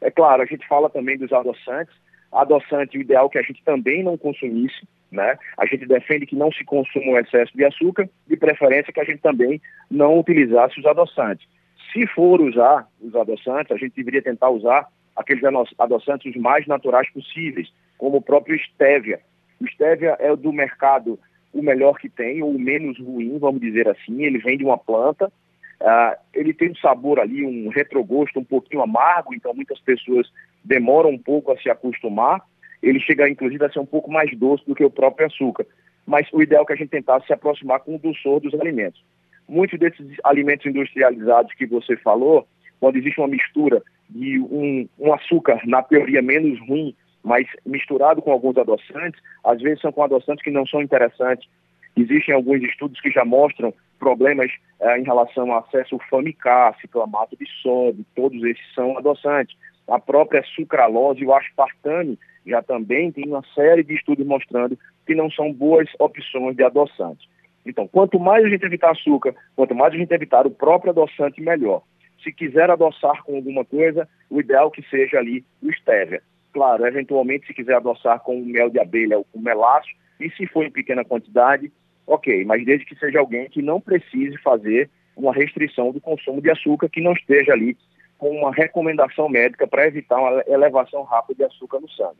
É 0.00 0.10
claro, 0.10 0.42
a 0.42 0.46
gente 0.46 0.66
fala 0.68 0.88
também 0.88 1.18
dos 1.18 1.32
adoçantes. 1.32 1.94
Adoçante, 2.32 2.98
o 2.98 3.00
ideal 3.00 3.26
é 3.26 3.28
que 3.30 3.38
a 3.38 3.42
gente 3.42 3.62
também 3.64 4.02
não 4.02 4.16
consumisse, 4.16 4.86
né? 5.10 5.38
A 5.56 5.66
gente 5.66 5.86
defende 5.86 6.26
que 6.26 6.36
não 6.36 6.52
se 6.52 6.64
consuma 6.64 7.12
um 7.12 7.18
excesso 7.18 7.56
de 7.56 7.64
açúcar, 7.64 8.08
de 8.26 8.36
preferência 8.36 8.92
que 8.92 9.00
a 9.00 9.04
gente 9.04 9.20
também 9.20 9.60
não 9.90 10.18
utilizasse 10.18 10.78
os 10.78 10.86
adoçantes. 10.86 11.46
Se 11.92 12.06
for 12.08 12.40
usar 12.40 12.86
os 13.00 13.14
adoçantes, 13.14 13.72
a 13.72 13.76
gente 13.76 13.94
deveria 13.94 14.22
tentar 14.22 14.50
usar 14.50 14.86
aqueles 15.16 15.42
adoçantes 15.78 16.34
os 16.34 16.40
mais 16.40 16.66
naturais 16.66 17.08
possíveis, 17.10 17.72
como 17.96 18.18
o 18.18 18.22
próprio 18.22 18.58
stevia. 18.58 19.20
O 19.60 19.66
stevia 19.66 20.16
é 20.18 20.34
do 20.36 20.52
mercado 20.52 21.18
o 21.52 21.62
melhor 21.62 21.98
que 21.98 22.08
tem, 22.08 22.42
ou 22.42 22.50
o 22.50 22.58
menos 22.58 22.98
ruim, 22.98 23.38
vamos 23.38 23.60
dizer 23.60 23.88
assim. 23.88 24.22
Ele 24.22 24.38
vem 24.38 24.58
de 24.58 24.64
uma 24.64 24.76
planta, 24.76 25.32
uh, 25.80 26.16
ele 26.34 26.52
tem 26.52 26.70
um 26.70 26.76
sabor 26.76 27.18
ali, 27.18 27.44
um 27.44 27.70
retrogosto 27.70 28.38
um 28.38 28.44
pouquinho 28.44 28.82
amargo, 28.82 29.34
então 29.34 29.54
muitas 29.54 29.80
pessoas 29.80 30.30
demoram 30.66 31.10
um 31.10 31.18
pouco 31.18 31.52
a 31.52 31.58
se 31.58 31.70
acostumar. 31.70 32.40
Ele 32.82 33.00
chega, 33.00 33.28
inclusive, 33.28 33.64
a 33.64 33.70
ser 33.70 33.78
um 33.78 33.86
pouco 33.86 34.10
mais 34.10 34.36
doce 34.36 34.64
do 34.66 34.74
que 34.74 34.84
o 34.84 34.90
próprio 34.90 35.26
açúcar. 35.26 35.66
Mas 36.06 36.28
o 36.32 36.42
ideal 36.42 36.62
é 36.62 36.66
que 36.66 36.72
a 36.72 36.76
gente 36.76 36.90
tentasse 36.90 37.26
se 37.26 37.32
aproximar 37.32 37.80
com 37.80 37.96
o 37.96 37.98
dulçor 37.98 38.40
dos 38.40 38.54
alimentos. 38.54 39.02
Muitos 39.48 39.78
desses 39.78 40.06
alimentos 40.24 40.66
industrializados 40.66 41.52
que 41.54 41.66
você 41.66 41.96
falou, 41.96 42.46
quando 42.80 42.96
existe 42.96 43.20
uma 43.20 43.28
mistura 43.28 43.82
de 44.08 44.38
um, 44.38 44.88
um 44.98 45.12
açúcar, 45.12 45.60
na 45.64 45.82
teoria, 45.82 46.22
menos 46.22 46.58
ruim 46.68 46.94
mas 47.26 47.44
misturado 47.66 48.22
com 48.22 48.30
alguns 48.30 48.56
adoçantes, 48.56 49.20
às 49.42 49.60
vezes 49.60 49.80
são 49.80 49.90
com 49.90 50.04
adoçantes 50.04 50.44
que 50.44 50.50
não 50.52 50.64
são 50.64 50.80
interessantes. 50.80 51.48
Existem 51.96 52.32
alguns 52.32 52.62
estudos 52.62 53.00
que 53.00 53.10
já 53.10 53.24
mostram 53.24 53.74
problemas 53.98 54.48
eh, 54.78 54.98
em 55.00 55.02
relação 55.02 55.50
ao 55.50 55.58
acesso 55.64 55.98
famicar, 56.08 56.78
ciclamato 56.80 57.36
de 57.36 57.44
sódio, 57.60 58.06
todos 58.14 58.40
esses 58.44 58.62
são 58.76 58.96
adoçantes. 58.96 59.56
A 59.88 59.98
própria 59.98 60.42
sucralose 60.54 61.22
e 61.22 61.26
o 61.26 61.34
aspartame 61.34 62.18
já 62.46 62.62
também 62.62 63.10
tem 63.10 63.26
uma 63.26 63.42
série 63.54 63.82
de 63.82 63.94
estudos 63.94 64.26
mostrando 64.26 64.78
que 65.06 65.14
não 65.14 65.30
são 65.30 65.52
boas 65.52 65.88
opções 65.98 66.56
de 66.56 66.62
adoçantes. 66.62 67.28
Então, 67.64 67.88
quanto 67.88 68.18
mais 68.20 68.44
a 68.44 68.48
gente 68.48 68.64
evitar 68.64 68.92
açúcar, 68.92 69.34
quanto 69.56 69.74
mais 69.74 69.92
a 69.92 69.96
gente 69.96 70.12
evitar 70.12 70.46
o 70.46 70.50
próprio 70.50 70.90
adoçante, 70.90 71.40
melhor. 71.40 71.82
Se 72.22 72.32
quiser 72.32 72.70
adoçar 72.70 73.22
com 73.24 73.36
alguma 73.36 73.64
coisa, 73.64 74.08
o 74.30 74.40
ideal 74.40 74.68
é 74.68 74.70
que 74.70 74.88
seja 74.88 75.18
ali 75.18 75.44
o 75.62 75.72
stevia. 75.72 76.22
Claro, 76.52 76.86
eventualmente, 76.86 77.46
se 77.46 77.54
quiser 77.54 77.74
adoçar 77.74 78.20
com 78.20 78.40
mel 78.40 78.70
de 78.70 78.78
abelha 78.78 79.18
ou 79.18 79.24
com 79.24 79.40
melaço, 79.40 79.90
e 80.18 80.30
se 80.30 80.46
for 80.46 80.64
em 80.64 80.70
pequena 80.70 81.04
quantidade, 81.04 81.70
ok, 82.06 82.44
mas 82.44 82.64
desde 82.64 82.86
que 82.86 82.96
seja 82.96 83.18
alguém 83.18 83.48
que 83.50 83.60
não 83.60 83.80
precise 83.80 84.38
fazer 84.38 84.88
uma 85.16 85.32
restrição 85.32 85.92
do 85.92 86.00
consumo 86.00 86.40
de 86.40 86.50
açúcar, 86.50 86.88
que 86.88 87.00
não 87.00 87.12
esteja 87.12 87.52
ali 87.52 87.76
com 88.18 88.30
uma 88.30 88.52
recomendação 88.52 89.28
médica 89.28 89.66
para 89.66 89.86
evitar 89.86 90.18
uma 90.18 90.42
elevação 90.46 91.02
rápida 91.02 91.46
de 91.46 91.54
açúcar 91.54 91.80
no 91.80 91.90
sangue. 91.90 92.18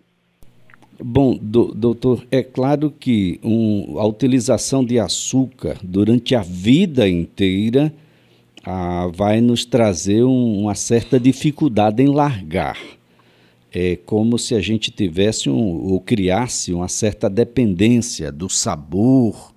Bom, 0.99 1.37
do, 1.41 1.75
doutor, 1.75 2.27
é 2.31 2.43
claro 2.43 2.91
que 2.91 3.39
um, 3.45 3.99
a 3.99 4.07
utilização 4.07 4.83
de 4.83 4.99
açúcar 4.99 5.77
durante 5.83 6.35
a 6.35 6.41
vida 6.41 7.07
inteira 7.07 7.93
ah, 8.65 9.09
vai 9.13 9.41
nos 9.41 9.65
trazer 9.65 10.25
um, 10.25 10.63
uma 10.63 10.75
certa 10.75 11.21
dificuldade 11.21 12.03
em 12.03 12.09
largar. 12.09 12.79
É 13.71 13.97
como 14.07 14.39
se 14.39 14.55
a 14.55 14.61
gente 14.61 14.91
tivesse 14.91 15.51
um, 15.51 15.93
ou 15.93 16.01
criasse 16.01 16.73
uma 16.73 16.89
certa 16.89 17.29
dependência 17.29 18.33
do 18.33 18.49
sabor, 18.49 19.55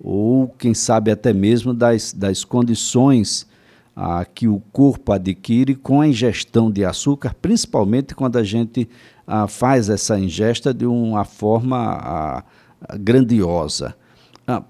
ou 0.00 0.48
quem 0.58 0.74
sabe 0.74 1.12
até 1.12 1.32
mesmo 1.32 1.72
das, 1.72 2.12
das 2.12 2.44
condições 2.44 3.46
ah, 4.02 4.24
que 4.24 4.48
o 4.48 4.62
corpo 4.72 5.12
adquire 5.12 5.74
com 5.74 6.00
a 6.00 6.08
ingestão 6.08 6.70
de 6.70 6.86
açúcar, 6.86 7.34
principalmente 7.34 8.14
quando 8.14 8.38
a 8.38 8.42
gente 8.42 8.88
ah, 9.26 9.46
faz 9.46 9.90
essa 9.90 10.18
ingesta 10.18 10.72
de 10.72 10.86
uma 10.86 11.22
forma 11.26 11.98
ah, 12.00 12.44
grandiosa. 12.98 13.94
Ah, 14.48 14.62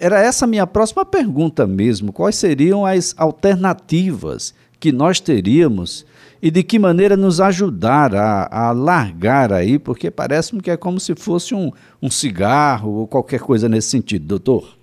era 0.00 0.18
essa 0.18 0.46
a 0.46 0.48
minha 0.48 0.66
próxima 0.66 1.04
pergunta 1.04 1.66
mesmo. 1.66 2.10
Quais 2.10 2.36
seriam 2.36 2.86
as 2.86 3.14
alternativas 3.18 4.54
que 4.80 4.90
nós 4.90 5.20
teríamos 5.20 6.06
e 6.40 6.50
de 6.50 6.62
que 6.62 6.78
maneira 6.78 7.18
nos 7.18 7.42
ajudar 7.42 8.14
a, 8.14 8.48
a 8.50 8.72
largar 8.72 9.52
aí? 9.52 9.78
Porque 9.78 10.10
parece-me 10.10 10.62
que 10.62 10.70
é 10.70 10.76
como 10.78 10.98
se 10.98 11.14
fosse 11.14 11.54
um, 11.54 11.70
um 12.00 12.10
cigarro 12.10 12.92
ou 13.00 13.06
qualquer 13.06 13.40
coisa 13.40 13.68
nesse 13.68 13.90
sentido, 13.90 14.24
doutor. 14.26 14.74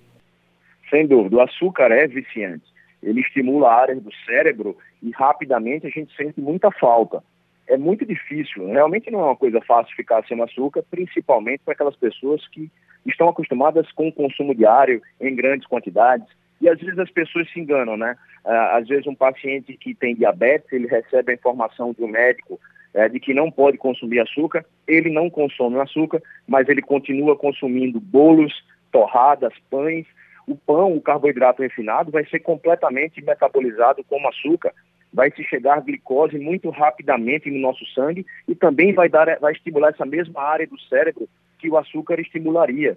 Sem 0.88 1.04
dúvida, 1.04 1.34
o 1.34 1.40
açúcar 1.40 1.90
é 1.90 2.06
viciante 2.06 2.71
ele 3.02 3.20
estimula 3.20 3.72
áreas 3.72 4.02
do 4.02 4.10
cérebro 4.24 4.76
e 5.02 5.10
rapidamente 5.10 5.86
a 5.86 5.90
gente 5.90 6.14
sente 6.16 6.40
muita 6.40 6.70
falta. 6.70 7.22
É 7.68 7.76
muito 7.76 8.04
difícil, 8.04 8.66
realmente 8.66 9.10
não 9.10 9.20
é 9.20 9.24
uma 9.24 9.36
coisa 9.36 9.60
fácil 9.60 9.94
ficar 9.94 10.24
sem 10.26 10.40
açúcar, 10.42 10.84
principalmente 10.90 11.62
para 11.64 11.74
aquelas 11.74 11.96
pessoas 11.96 12.46
que 12.48 12.70
estão 13.06 13.28
acostumadas 13.28 13.90
com 13.92 14.08
o 14.08 14.12
consumo 14.12 14.54
diário 14.54 15.00
em 15.20 15.34
grandes 15.34 15.66
quantidades. 15.66 16.26
E 16.60 16.68
às 16.68 16.78
vezes 16.78 16.98
as 16.98 17.10
pessoas 17.10 17.50
se 17.50 17.58
enganam, 17.58 17.96
né? 17.96 18.16
Ah, 18.44 18.78
às 18.78 18.86
vezes 18.86 19.06
um 19.06 19.14
paciente 19.14 19.76
que 19.76 19.94
tem 19.94 20.14
diabetes, 20.14 20.72
ele 20.72 20.86
recebe 20.86 21.32
a 21.32 21.34
informação 21.34 21.92
de 21.92 22.02
um 22.02 22.08
médico 22.08 22.60
é, 22.94 23.08
de 23.08 23.18
que 23.18 23.32
não 23.32 23.50
pode 23.50 23.78
consumir 23.78 24.20
açúcar, 24.20 24.64
ele 24.86 25.10
não 25.10 25.30
consome 25.30 25.78
açúcar, 25.78 26.22
mas 26.46 26.68
ele 26.68 26.82
continua 26.82 27.36
consumindo 27.36 27.98
bolos, 27.98 28.52
torradas, 28.90 29.52
pães, 29.70 30.06
o 30.46 30.56
pão, 30.56 30.96
o 30.96 31.00
carboidrato 31.00 31.62
refinado, 31.62 32.10
vai 32.10 32.24
ser 32.26 32.40
completamente 32.40 33.22
metabolizado 33.22 34.04
como 34.04 34.28
açúcar, 34.28 34.72
vai 35.12 35.30
se 35.30 35.44
chegar 35.44 35.82
glicose 35.82 36.38
muito 36.38 36.70
rapidamente 36.70 37.50
no 37.50 37.58
nosso 37.58 37.84
sangue 37.94 38.26
e 38.48 38.54
também 38.54 38.92
vai, 38.92 39.08
dar, 39.08 39.38
vai 39.38 39.52
estimular 39.52 39.90
essa 39.90 40.06
mesma 40.06 40.42
área 40.42 40.66
do 40.66 40.80
cérebro 40.80 41.28
que 41.58 41.68
o 41.68 41.76
açúcar 41.76 42.20
estimularia. 42.20 42.96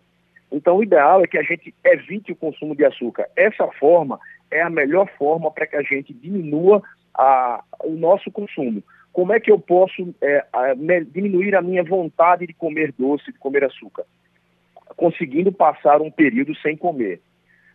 Então, 0.51 0.77
o 0.77 0.83
ideal 0.83 1.21
é 1.21 1.27
que 1.27 1.37
a 1.37 1.43
gente 1.43 1.73
evite 1.83 2.31
o 2.31 2.35
consumo 2.35 2.75
de 2.75 2.85
açúcar. 2.85 3.27
Essa 3.35 3.67
forma 3.79 4.19
é 4.49 4.61
a 4.61 4.69
melhor 4.69 5.09
forma 5.17 5.51
para 5.51 5.67
que 5.67 5.75
a 5.75 5.81
gente 5.81 6.13
diminua 6.13 6.81
a, 7.13 7.63
o 7.83 7.91
nosso 7.91 8.31
consumo. 8.31 8.83
Como 9.11 9.33
é 9.33 9.39
que 9.39 9.51
eu 9.51 9.59
posso 9.59 10.13
é, 10.21 10.45
a, 10.51 10.75
me, 10.75 11.03
diminuir 11.05 11.55
a 11.55 11.61
minha 11.61 11.83
vontade 11.83 12.45
de 12.45 12.53
comer 12.53 12.93
doce, 12.97 13.31
de 13.31 13.39
comer 13.39 13.63
açúcar? 13.63 14.03
Conseguindo 14.95 15.51
passar 15.51 16.01
um 16.01 16.11
período 16.11 16.55
sem 16.57 16.77
comer. 16.77 17.21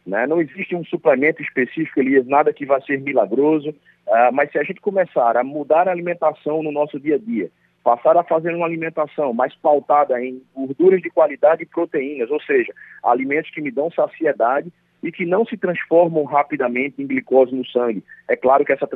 Né? 0.06 0.26
Não 0.26 0.40
existe 0.40 0.74
um 0.74 0.84
suplemento 0.84 1.42
específico, 1.42 2.00
Elias, 2.00 2.26
nada 2.26 2.52
que 2.52 2.66
vá 2.66 2.80
ser 2.80 3.00
milagroso, 3.00 3.70
uh, 3.70 4.32
mas 4.32 4.50
se 4.50 4.58
a 4.58 4.64
gente 4.64 4.80
começar 4.80 5.36
a 5.36 5.44
mudar 5.44 5.88
a 5.88 5.92
alimentação 5.92 6.62
no 6.62 6.72
nosso 6.72 6.98
dia 6.98 7.16
a 7.16 7.18
dia, 7.18 7.50
passar 7.82 8.16
a 8.16 8.24
fazer 8.24 8.54
uma 8.54 8.66
alimentação 8.66 9.32
mais 9.32 9.54
pautada 9.56 10.22
em 10.22 10.42
gorduras 10.54 11.00
de 11.00 11.10
qualidade 11.10 11.62
e 11.62 11.66
proteínas, 11.66 12.30
ou 12.30 12.40
seja, 12.42 12.72
alimentos 13.02 13.50
que 13.50 13.60
me 13.60 13.70
dão 13.70 13.90
saciedade 13.90 14.72
e 15.02 15.10
que 15.10 15.24
não 15.24 15.44
se 15.46 15.56
transformam 15.56 16.24
rapidamente 16.24 17.00
em 17.00 17.06
glicose 17.06 17.54
no 17.54 17.66
sangue. 17.66 18.04
É 18.28 18.36
claro 18.36 18.64
que 18.64 18.72
essa 18.72 18.86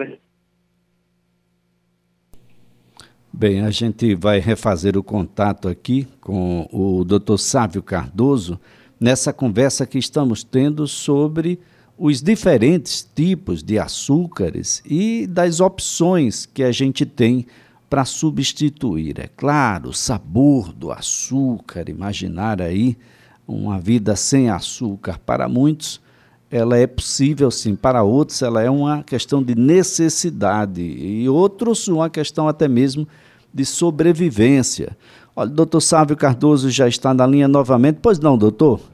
Bem, 3.32 3.64
a 3.64 3.70
gente 3.70 4.14
vai 4.14 4.38
refazer 4.38 4.96
o 4.96 5.02
contato 5.02 5.66
aqui 5.66 6.06
com 6.20 6.68
o 6.72 7.04
Dr. 7.04 7.36
Sávio 7.36 7.82
Cardoso 7.82 8.60
nessa 9.04 9.34
conversa 9.34 9.84
que 9.84 9.98
estamos 9.98 10.42
tendo 10.42 10.88
sobre 10.88 11.60
os 11.98 12.22
diferentes 12.22 13.06
tipos 13.14 13.62
de 13.62 13.78
açúcares 13.78 14.82
e 14.82 15.26
das 15.26 15.60
opções 15.60 16.46
que 16.46 16.62
a 16.62 16.72
gente 16.72 17.04
tem 17.04 17.46
para 17.90 18.06
substituir. 18.06 19.20
É 19.20 19.28
claro, 19.36 19.90
o 19.90 19.92
sabor 19.92 20.72
do 20.72 20.90
açúcar, 20.90 21.90
imaginar 21.90 22.62
aí 22.62 22.96
uma 23.46 23.78
vida 23.78 24.16
sem 24.16 24.48
açúcar 24.48 25.18
para 25.18 25.50
muitos, 25.50 26.00
ela 26.50 26.78
é 26.78 26.86
possível 26.86 27.50
sim, 27.50 27.76
para 27.76 28.02
outros 28.02 28.40
ela 28.40 28.62
é 28.62 28.70
uma 28.70 29.02
questão 29.02 29.42
de 29.42 29.54
necessidade 29.54 30.80
e 30.80 31.28
outros 31.28 31.88
uma 31.88 32.08
questão 32.08 32.48
até 32.48 32.66
mesmo 32.66 33.06
de 33.52 33.66
sobrevivência. 33.66 34.96
Olha, 35.36 35.50
doutor 35.50 35.82
Sávio 35.82 36.16
Cardoso 36.16 36.70
já 36.70 36.88
está 36.88 37.12
na 37.12 37.26
linha 37.26 37.46
novamente. 37.46 37.98
Pois 38.00 38.18
não, 38.18 38.38
doutor? 38.38 38.93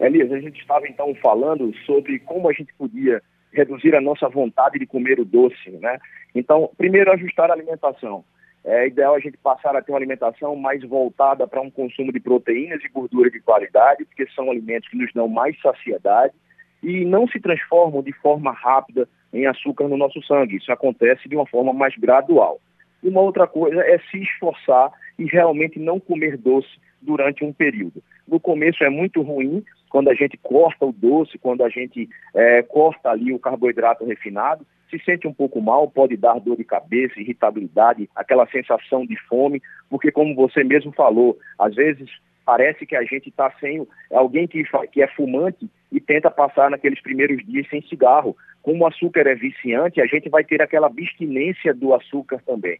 Elias, 0.00 0.32
a 0.32 0.40
gente 0.40 0.60
estava 0.60 0.86
então 0.86 1.14
falando 1.16 1.74
sobre 1.84 2.18
como 2.20 2.48
a 2.48 2.52
gente 2.52 2.72
podia 2.74 3.20
reduzir 3.52 3.94
a 3.94 4.00
nossa 4.00 4.28
vontade 4.28 4.78
de 4.78 4.86
comer 4.86 5.18
o 5.18 5.24
doce, 5.24 5.70
né? 5.70 5.98
Então, 6.34 6.70
primeiro, 6.76 7.10
ajustar 7.12 7.50
a 7.50 7.54
alimentação. 7.54 8.24
É 8.64 8.86
ideal 8.86 9.14
a 9.14 9.20
gente 9.20 9.36
passar 9.38 9.74
a 9.74 9.82
ter 9.82 9.92
uma 9.92 9.98
alimentação 9.98 10.54
mais 10.54 10.82
voltada 10.82 11.46
para 11.46 11.60
um 11.60 11.70
consumo 11.70 12.12
de 12.12 12.20
proteínas 12.20 12.82
e 12.84 12.88
gordura 12.88 13.30
de 13.30 13.40
qualidade, 13.40 14.04
porque 14.04 14.26
são 14.34 14.50
alimentos 14.50 14.88
que 14.88 14.96
nos 14.96 15.12
dão 15.12 15.26
mais 15.26 15.58
saciedade 15.60 16.34
e 16.82 17.04
não 17.04 17.26
se 17.26 17.40
transformam 17.40 18.02
de 18.02 18.12
forma 18.12 18.52
rápida 18.52 19.08
em 19.32 19.46
açúcar 19.46 19.88
no 19.88 19.96
nosso 19.96 20.22
sangue. 20.22 20.56
Isso 20.56 20.70
acontece 20.70 21.28
de 21.28 21.36
uma 21.36 21.46
forma 21.46 21.72
mais 21.72 21.96
gradual. 21.96 22.60
Uma 23.02 23.20
outra 23.20 23.46
coisa 23.46 23.80
é 23.80 23.98
se 24.10 24.18
esforçar 24.18 24.90
e 25.18 25.24
realmente 25.24 25.78
não 25.78 25.98
comer 25.98 26.36
doce 26.36 26.68
durante 27.00 27.44
um 27.44 27.52
período. 27.52 28.02
No 28.26 28.40
começo 28.40 28.82
é 28.84 28.90
muito 28.90 29.22
ruim, 29.22 29.64
quando 29.88 30.08
a 30.08 30.14
gente 30.14 30.36
corta 30.36 30.86
o 30.86 30.92
doce, 30.92 31.38
quando 31.38 31.64
a 31.64 31.68
gente 31.68 32.08
é, 32.34 32.62
corta 32.62 33.10
ali 33.10 33.32
o 33.32 33.38
carboidrato 33.38 34.04
refinado, 34.04 34.66
se 34.90 34.98
sente 35.04 35.26
um 35.26 35.34
pouco 35.34 35.60
mal, 35.60 35.90
pode 35.90 36.16
dar 36.16 36.40
dor 36.40 36.56
de 36.56 36.64
cabeça, 36.64 37.20
irritabilidade, 37.20 38.08
aquela 38.14 38.46
sensação 38.46 39.06
de 39.06 39.16
fome, 39.28 39.62
porque 39.90 40.10
como 40.10 40.34
você 40.34 40.64
mesmo 40.64 40.92
falou, 40.92 41.38
às 41.58 41.74
vezes 41.74 42.08
parece 42.44 42.86
que 42.86 42.96
a 42.96 43.02
gente 43.02 43.28
está 43.28 43.50
sem 43.60 43.86
alguém 44.10 44.46
que, 44.46 44.64
que 44.90 45.02
é 45.02 45.06
fumante 45.08 45.68
e 45.92 46.00
tenta 46.00 46.30
passar 46.30 46.70
naqueles 46.70 47.00
primeiros 47.02 47.44
dias 47.44 47.68
sem 47.68 47.82
cigarro. 47.82 48.34
Como 48.62 48.84
o 48.84 48.86
açúcar 48.86 49.26
é 49.26 49.34
viciante, 49.34 50.00
a 50.00 50.06
gente 50.06 50.30
vai 50.30 50.42
ter 50.42 50.62
aquela 50.62 50.86
abstinência 50.86 51.74
do 51.74 51.92
açúcar 51.92 52.40
também. 52.46 52.78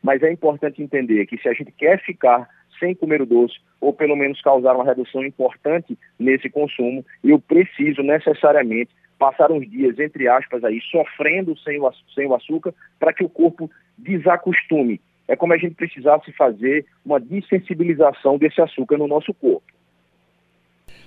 Mas 0.00 0.22
é 0.22 0.30
importante 0.30 0.82
entender 0.82 1.26
que 1.26 1.36
se 1.38 1.48
a 1.48 1.52
gente 1.52 1.72
quer 1.72 2.00
ficar 2.00 2.48
sem 2.78 2.94
comer 2.94 3.22
o 3.22 3.26
doce, 3.26 3.54
ou 3.80 3.92
pelo 3.92 4.16
menos 4.16 4.40
causar 4.40 4.74
uma 4.74 4.84
redução 4.84 5.24
importante 5.24 5.98
nesse 6.18 6.48
consumo, 6.48 7.04
eu 7.22 7.38
preciso 7.38 8.02
necessariamente 8.02 8.90
passar 9.18 9.50
uns 9.50 9.68
dias, 9.68 9.98
entre 9.98 10.28
aspas, 10.28 10.62
aí, 10.62 10.80
sofrendo 10.90 11.56
sem 11.58 11.80
o, 11.80 11.92
sem 12.14 12.26
o 12.26 12.34
açúcar, 12.34 12.72
para 12.98 13.12
que 13.12 13.24
o 13.24 13.28
corpo 13.28 13.70
desacostume. 13.96 15.00
É 15.26 15.36
como 15.36 15.52
a 15.52 15.58
gente 15.58 15.74
precisasse 15.74 16.32
fazer 16.32 16.86
uma 17.04 17.20
desensibilização 17.20 18.38
desse 18.38 18.60
açúcar 18.60 18.96
no 18.96 19.06
nosso 19.06 19.34
corpo. 19.34 19.66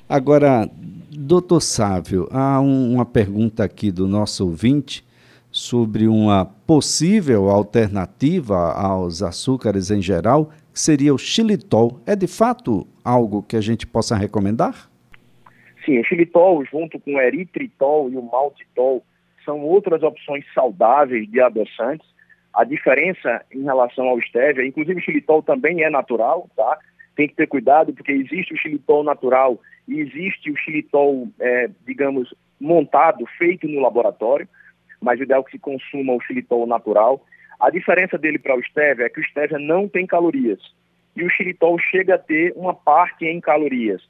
Agora, 0.07 0.69
doutor 1.09 1.61
Sávio, 1.61 2.27
há 2.31 2.59
um, 2.59 2.95
uma 2.95 3.05
pergunta 3.05 3.63
aqui 3.63 3.91
do 3.91 4.07
nosso 4.07 4.45
ouvinte 4.45 5.03
sobre 5.49 6.07
uma 6.07 6.45
possível 6.45 7.49
alternativa 7.49 8.73
aos 8.73 9.23
açúcares 9.23 9.89
em 9.89 10.01
geral, 10.01 10.49
seria 10.73 11.13
o 11.13 11.17
xilitol. 11.17 11.99
É 12.05 12.15
de 12.15 12.27
fato 12.27 12.87
algo 13.03 13.43
que 13.43 13.55
a 13.55 13.61
gente 13.61 13.85
possa 13.85 14.15
recomendar? 14.15 14.89
Sim, 15.85 15.99
o 15.99 16.03
xilitol 16.03 16.63
junto 16.65 16.99
com 16.99 17.15
o 17.15 17.21
eritritol 17.21 18.09
e 18.09 18.15
o 18.15 18.21
maltitol 18.21 19.03
são 19.43 19.59
outras 19.61 20.03
opções 20.03 20.45
saudáveis 20.53 21.29
de 21.29 21.41
adoçantes. 21.41 22.07
A 22.53 22.63
diferença 22.63 23.43
em 23.51 23.63
relação 23.63 24.07
ao 24.07 24.21
stevia, 24.21 24.65
inclusive 24.65 24.99
o 24.99 25.03
xilitol 25.03 25.41
também 25.41 25.83
é 25.83 25.89
natural, 25.89 26.49
tá? 26.55 26.77
Tem 27.15 27.27
que 27.27 27.35
ter 27.35 27.47
cuidado 27.47 27.93
porque 27.93 28.11
existe 28.11 28.53
o 28.53 28.57
xilitol 28.57 29.03
natural 29.03 29.59
e 29.87 29.99
existe 29.99 30.51
o 30.51 30.57
xilitol, 30.57 31.27
é, 31.39 31.69
digamos, 31.85 32.33
montado, 32.59 33.25
feito 33.37 33.67
no 33.67 33.81
laboratório, 33.81 34.47
mas 35.01 35.19
o 35.19 35.23
ideal 35.23 35.41
é 35.41 35.43
que 35.43 35.51
se 35.51 35.59
consuma 35.59 36.13
o 36.13 36.21
xilitol 36.21 36.67
natural. 36.67 37.25
A 37.61 37.69
diferença 37.69 38.17
dele 38.17 38.39
para 38.39 38.57
o 38.57 38.63
stevia 38.63 39.05
é 39.05 39.09
que 39.09 39.19
o 39.19 39.23
stevia 39.23 39.59
não 39.59 39.87
tem 39.87 40.07
calorias 40.07 40.59
e 41.15 41.23
o 41.23 41.29
xilitol 41.29 41.77
chega 41.77 42.15
a 42.15 42.17
ter 42.17 42.53
uma 42.55 42.73
parte 42.73 43.23
em 43.25 43.39
calorias. 43.39 44.01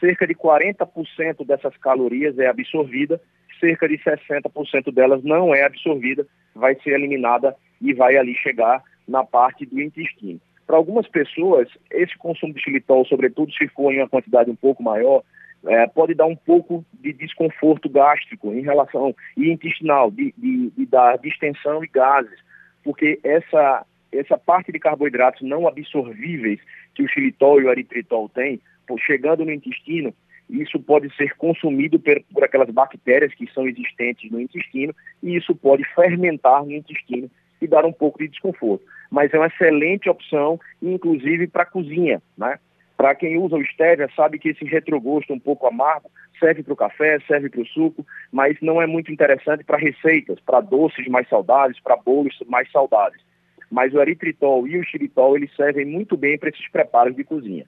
Cerca 0.00 0.26
de 0.26 0.34
40% 0.34 1.46
dessas 1.46 1.76
calorias 1.76 2.36
é 2.40 2.48
absorvida, 2.48 3.20
cerca 3.60 3.88
de 3.88 3.96
60% 3.98 4.92
delas 4.92 5.22
não 5.22 5.54
é 5.54 5.62
absorvida, 5.62 6.26
vai 6.56 6.74
ser 6.82 6.94
eliminada 6.94 7.54
e 7.80 7.94
vai 7.94 8.16
ali 8.16 8.34
chegar 8.34 8.82
na 9.06 9.22
parte 9.22 9.64
do 9.64 9.80
intestino. 9.80 10.40
Para 10.66 10.76
algumas 10.76 11.06
pessoas, 11.06 11.68
esse 11.88 12.18
consumo 12.18 12.52
de 12.52 12.60
xilitol, 12.60 13.04
sobretudo 13.04 13.52
se 13.52 13.68
for 13.68 13.92
em 13.92 13.98
uma 13.98 14.08
quantidade 14.08 14.50
um 14.50 14.56
pouco 14.56 14.82
maior, 14.82 15.22
é, 15.66 15.86
pode 15.86 16.14
dar 16.14 16.26
um 16.26 16.34
pouco 16.34 16.84
de 16.94 17.12
desconforto 17.12 17.88
gástrico 17.88 18.52
em 18.52 18.62
relação 18.62 19.14
e 19.36 19.52
intestinal, 19.52 20.10
de, 20.10 20.34
de, 20.36 20.70
de 20.70 20.86
dar 20.86 21.16
distensão 21.18 21.84
e 21.84 21.86
gases, 21.86 22.40
porque 22.82 23.20
essa 23.22 23.84
essa 24.12 24.36
parte 24.36 24.70
de 24.70 24.78
carboidratos 24.78 25.40
não 25.40 25.66
absorvíveis 25.66 26.60
que 26.94 27.02
o 27.02 27.08
xilitol 27.08 27.60
e 27.60 27.64
o 27.64 27.70
eritritol 27.70 28.28
têm, 28.28 28.60
chegando 28.98 29.42
no 29.42 29.50
intestino, 29.50 30.12
isso 30.50 30.78
pode 30.78 31.14
ser 31.16 31.34
consumido 31.36 31.98
por, 31.98 32.22
por, 32.32 32.44
aquelas 32.44 32.68
bactérias 32.68 33.34
que 33.34 33.50
são 33.54 33.66
existentes 33.66 34.30
no 34.30 34.38
intestino 34.38 34.94
e 35.22 35.34
isso 35.34 35.54
pode 35.54 35.82
fermentar 35.94 36.62
no 36.62 36.72
intestino 36.72 37.30
e 37.60 37.66
dar 37.66 37.86
um 37.86 37.92
pouco 37.92 38.18
de 38.18 38.28
desconforto. 38.28 38.84
Mas 39.10 39.32
é 39.32 39.38
uma 39.38 39.46
excelente 39.46 40.10
opção, 40.10 40.60
inclusive 40.82 41.46
para 41.46 41.62
a 41.62 41.66
cozinha, 41.66 42.20
né? 42.36 42.58
Para 43.02 43.16
quem 43.16 43.36
usa 43.36 43.56
o 43.56 43.64
stevia, 43.64 44.08
sabe 44.14 44.38
que 44.38 44.50
esse 44.50 44.64
retrogosto 44.64 45.32
um 45.32 45.38
pouco 45.40 45.66
amargo 45.66 46.08
serve 46.38 46.62
para 46.62 46.72
o 46.72 46.76
café, 46.76 47.18
serve 47.26 47.48
para 47.48 47.60
o 47.60 47.66
suco, 47.66 48.06
mas 48.30 48.56
não 48.62 48.80
é 48.80 48.86
muito 48.86 49.10
interessante 49.10 49.64
para 49.64 49.76
receitas, 49.76 50.38
para 50.38 50.60
doces 50.60 51.08
mais 51.08 51.28
saudáveis, 51.28 51.80
para 51.82 51.96
bolos 51.96 52.32
mais 52.46 52.70
saudáveis. 52.70 53.20
Mas 53.68 53.92
o 53.92 54.00
eritritol 54.00 54.68
e 54.68 54.78
o 54.78 54.84
xilitol, 54.84 55.36
eles 55.36 55.50
servem 55.56 55.84
muito 55.84 56.16
bem 56.16 56.38
para 56.38 56.50
esses 56.50 56.68
preparos 56.70 57.16
de 57.16 57.24
cozinha. 57.24 57.66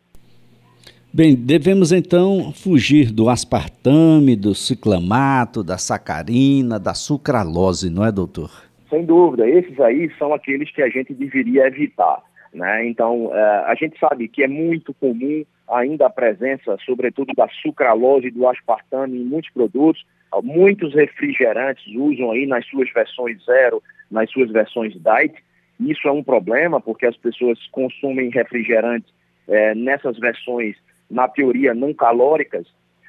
Bem, 1.13 1.35
devemos 1.35 1.91
então 1.91 2.53
fugir 2.53 3.11
do 3.11 3.29
aspartame, 3.29 4.37
do 4.37 4.55
ciclamato, 4.55 5.65
da 5.65 5.79
sacarina, 5.79 6.79
da 6.79 6.95
sucralose, 6.95 7.91
não 7.91 8.07
é, 8.07 8.13
doutor? 8.13 8.53
Sem 8.89 9.05
dúvida, 9.05 9.49
esses 9.49 9.81
aí 9.81 10.09
são 10.17 10.33
aqueles 10.33 10.71
que 10.71 10.81
a 10.81 10.89
gente 10.89 11.13
deveria 11.13 11.67
evitar. 11.67 12.23
Né? 12.55 12.87
Então, 12.87 13.27
uh, 13.27 13.67
a 13.67 13.75
gente 13.75 13.99
sabe 13.99 14.29
que 14.29 14.45
é 14.45 14.49
muito 14.49 14.95
comum 14.95 15.45
ainda 15.69 16.07
a 16.07 16.11
presença, 16.11 16.77
sobretudo 16.87 17.35
da 17.35 17.49
sucralose 17.63 18.29
e 18.29 18.31
do 18.31 18.49
aspartame 18.49 19.21
em 19.21 19.25
muitos 19.25 19.51
produtos. 19.51 20.07
Muitos 20.43 20.95
refrigerantes 20.95 21.85
usam 21.95 22.31
aí 22.31 22.47
nas 22.47 22.67
suas 22.67 22.91
versões 22.93 23.45
zero, 23.45 23.83
nas 24.11 24.31
suas 24.31 24.51
versões 24.51 24.93
diet. 24.95 25.35
Isso 25.81 26.07
é 26.07 26.13
um 26.13 26.23
problema 26.23 26.81
porque 26.81 27.07
as 27.07 27.17
pessoas 27.17 27.59
consumem 27.73 28.31
refrigerantes 28.31 29.13
é, 29.49 29.75
nessas 29.75 30.19
versões, 30.19 30.77
na 31.11 31.29
teoria, 31.29 31.75
não 31.75 31.93
calóricas, 31.93 32.67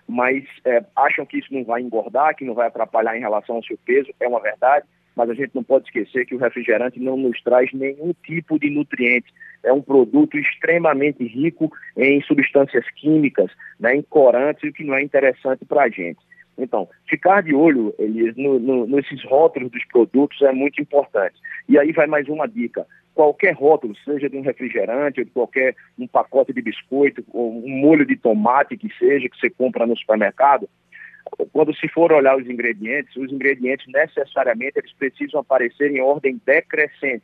mas 0.08 0.44
é, 0.66 0.84
acham 0.96 1.26
que 1.26 1.38
isso 1.38 1.54
não 1.54 1.64
vai 1.64 1.82
engordar, 1.82 2.36
que 2.36 2.46
não 2.46 2.54
vai 2.54 2.68
atrapalhar 2.68 3.16
em 3.16 3.22
relação 3.22 3.58
ao 3.58 3.64
seu 3.64 3.78
peso. 3.86 4.12
É 4.20 4.28
uma 4.28 4.42
verdade 4.42 4.86
mas 5.16 5.30
a 5.30 5.34
gente 5.34 5.52
não 5.56 5.64
pode 5.64 5.86
esquecer 5.86 6.26
que 6.26 6.36
o 6.36 6.40
refrigerante 6.40 7.00
não 7.00 7.16
nos 7.16 7.42
traz 7.42 7.72
nenhum 7.74 8.14
tipo 8.24 8.60
de 8.60 8.70
nutriente. 8.70 9.34
É 9.64 9.72
um 9.72 9.82
produto 9.82 10.38
extremamente 10.38 11.26
rico 11.26 11.72
em 11.96 12.22
substâncias 12.22 12.86
químicas, 12.92 13.52
né, 13.80 13.96
em 13.96 14.02
corantes, 14.02 14.70
o 14.70 14.74
que 14.74 14.84
não 14.84 14.96
é 14.96 15.02
interessante 15.02 15.66
para 15.66 15.84
a 15.84 15.90
gente. 15.90 16.20
Então, 16.58 16.88
ficar 17.10 17.42
de 17.42 17.54
olho, 17.54 17.94
Elias, 18.00 18.36
no, 18.38 18.60
no, 18.60 18.88
nesses 18.88 19.24
rótulos 19.26 19.72
dos 19.72 19.84
produtos 19.86 20.42
é 20.42 20.52
muito 20.52 20.82
importante. 20.82 21.36
E 21.68 21.78
aí 21.78 21.92
vai 21.92 22.08
mais 22.08 22.28
uma 22.30 22.48
dica. 22.48 22.86
Qualquer 23.14 23.54
rótulo, 23.54 23.96
seja 24.04 24.30
de 24.30 24.38
um 24.38 24.42
refrigerante, 24.42 25.20
ou 25.20 25.26
de 25.26 25.32
qualquer 25.32 25.76
um 25.98 26.08
pacote 26.08 26.54
de 26.54 26.62
biscoito, 26.62 27.24
ou 27.32 27.58
um 27.58 27.70
molho 27.70 28.06
de 28.06 28.16
tomate 28.16 28.78
que 28.78 28.90
seja, 28.98 29.30
que 29.30 29.38
você 29.38 29.50
compra 29.50 29.86
no 29.86 29.98
supermercado, 29.98 30.70
quando 31.52 31.76
se 31.76 31.88
for 31.88 32.12
olhar 32.12 32.38
os 32.38 32.48
ingredientes, 32.50 33.16
os 33.16 33.32
ingredientes 33.32 33.86
necessariamente 33.88 34.78
eles 34.78 34.94
precisam 34.94 35.40
aparecer 35.40 35.92
em 35.92 36.02
ordem 36.02 36.40
decrescente. 36.46 37.24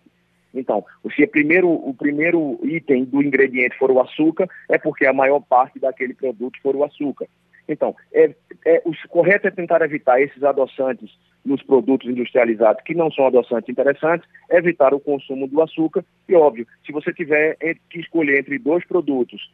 Então, 0.54 0.84
se 1.16 1.24
é 1.24 1.28
primeiro, 1.28 1.70
o 1.70 1.94
primeiro 1.94 2.60
item 2.64 3.06
do 3.06 3.22
ingrediente 3.22 3.78
for 3.78 3.90
o 3.90 4.02
açúcar, 4.02 4.50
é 4.70 4.78
porque 4.78 5.06
a 5.06 5.14
maior 5.14 5.40
parte 5.40 5.80
daquele 5.80 6.14
produto 6.14 6.60
for 6.62 6.76
o 6.76 6.84
açúcar. 6.84 7.28
Então, 7.68 7.96
é, 8.12 8.34
é, 8.66 8.82
o 8.86 8.92
correto 9.08 9.48
é 9.48 9.52
tentar 9.52 9.82
evitar 9.82 10.22
esses 10.22 10.44
adoçantes 10.44 11.10
nos 11.46 11.64
produtos 11.64 12.10
industrializados 12.10 12.84
que 12.84 12.94
não 12.94 13.10
são 13.12 13.26
adoçantes 13.26 13.70
interessantes, 13.70 14.28
evitar 14.50 14.94
o 14.94 15.00
consumo 15.00 15.48
do 15.48 15.62
açúcar. 15.62 16.04
E, 16.28 16.36
óbvio, 16.36 16.68
se 16.86 16.92
você 16.92 17.14
tiver 17.14 17.58
que 17.90 18.00
escolher 18.00 18.40
entre 18.40 18.60
dois 18.60 18.86
produtos, 18.86 19.50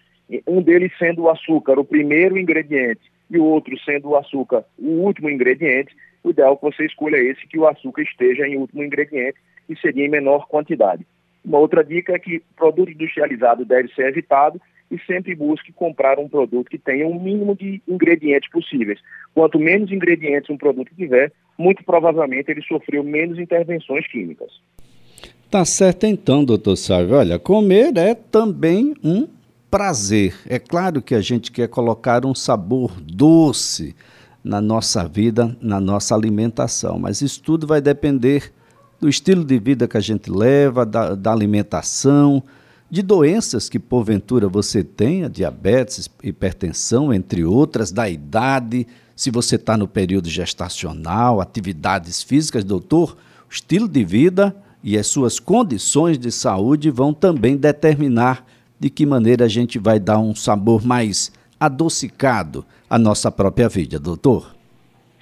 um 0.47 0.61
deles 0.61 0.91
sendo 0.97 1.23
o 1.23 1.29
açúcar, 1.29 1.79
o 1.79 1.85
primeiro 1.85 2.37
ingrediente, 2.37 3.11
e 3.29 3.37
o 3.37 3.43
outro 3.43 3.77
sendo 3.79 4.09
o 4.09 4.15
açúcar 4.15 4.63
o 4.77 5.01
último 5.01 5.29
ingrediente, 5.29 5.95
o 6.23 6.29
ideal 6.29 6.53
é 6.53 6.55
que 6.55 6.61
você 6.61 6.85
escolha 6.85 7.17
esse 7.17 7.47
que 7.47 7.59
o 7.59 7.67
açúcar 7.67 8.01
esteja 8.01 8.47
em 8.47 8.57
último 8.57 8.83
ingrediente 8.83 9.37
e 9.69 9.77
seria 9.77 10.05
em 10.05 10.09
menor 10.09 10.47
quantidade. 10.47 11.05
Uma 11.43 11.59
outra 11.59 11.83
dica 11.83 12.13
é 12.13 12.19
que 12.19 12.41
produto 12.55 12.91
industrializado 12.91 13.63
deve 13.63 13.93
ser 13.93 14.07
evitado 14.07 14.59
e 14.89 14.99
sempre 14.99 15.35
busque 15.35 15.71
comprar 15.71 16.17
um 16.19 16.27
produto 16.27 16.69
que 16.69 16.77
tenha 16.77 17.07
o 17.07 17.11
um 17.11 17.21
mínimo 17.21 17.55
de 17.55 17.81
ingredientes 17.87 18.49
possíveis. 18.49 18.99
Quanto 19.33 19.59
menos 19.59 19.91
ingredientes 19.91 20.49
um 20.49 20.57
produto 20.57 20.91
tiver, 20.95 21.31
muito 21.57 21.83
provavelmente 21.83 22.49
ele 22.51 22.61
sofreu 22.61 23.03
menos 23.03 23.37
intervenções 23.37 24.07
químicas. 24.07 24.51
Tá 25.49 25.63
certo 25.63 26.05
então, 26.05 26.43
doutor 26.43 26.75
Sávio. 26.75 27.15
Olha, 27.15 27.39
comer 27.39 27.97
é 27.97 28.13
também 28.13 28.93
um 29.03 29.27
prazer. 29.69 30.35
É 30.45 30.59
claro 30.59 31.01
que 31.01 31.13
a 31.13 31.21
gente 31.21 31.51
quer 31.51 31.67
colocar 31.67 32.25
um 32.25 32.33
sabor 32.33 32.99
doce 33.01 33.95
na 34.43 34.61
nossa 34.61 35.07
vida, 35.07 35.55
na 35.61 35.79
nossa 35.79 36.15
alimentação, 36.15 36.97
mas 36.97 37.21
isso 37.21 37.41
tudo 37.41 37.67
vai 37.67 37.81
depender 37.81 38.53
do 38.99 39.09
estilo 39.09 39.43
de 39.43 39.59
vida 39.59 39.87
que 39.87 39.97
a 39.97 40.01
gente 40.01 40.31
leva, 40.31 40.85
da, 40.85 41.13
da 41.15 41.31
alimentação, 41.31 42.41
de 42.89 43.01
doenças 43.01 43.67
que 43.67 43.77
porventura 43.77 44.47
você 44.47 44.83
tenha, 44.83 45.29
diabetes, 45.29 46.09
hipertensão, 46.23 47.13
entre 47.13 47.43
outras, 47.43 47.91
da 47.91 48.09
idade, 48.09 48.87
se 49.15 49.29
você 49.29 49.55
está 49.55 49.75
no 49.75 49.87
período 49.87 50.29
gestacional, 50.29 51.41
atividades 51.41 52.23
físicas, 52.23 52.63
doutor, 52.63 53.17
o 53.49 53.53
estilo 53.53 53.87
de 53.87 54.03
vida 54.05 54.55
e 54.81 54.97
as 54.97 55.07
suas 55.07 55.39
condições 55.39 56.17
de 56.17 56.31
saúde 56.31 56.89
vão 56.89 57.13
também 57.13 57.57
determinar 57.57 58.45
de 58.79 58.89
que 58.89 59.05
maneira 59.05 59.45
a 59.45 59.49
gente 59.49 59.79
vai 59.79 59.99
dar 59.99 60.19
um 60.19 60.35
sabor 60.35 60.85
mais 60.85 61.31
adocicado 61.59 62.65
à 62.89 62.97
nossa 62.97 63.31
própria 63.31 63.67
vida, 63.67 63.99
doutor? 63.99 64.55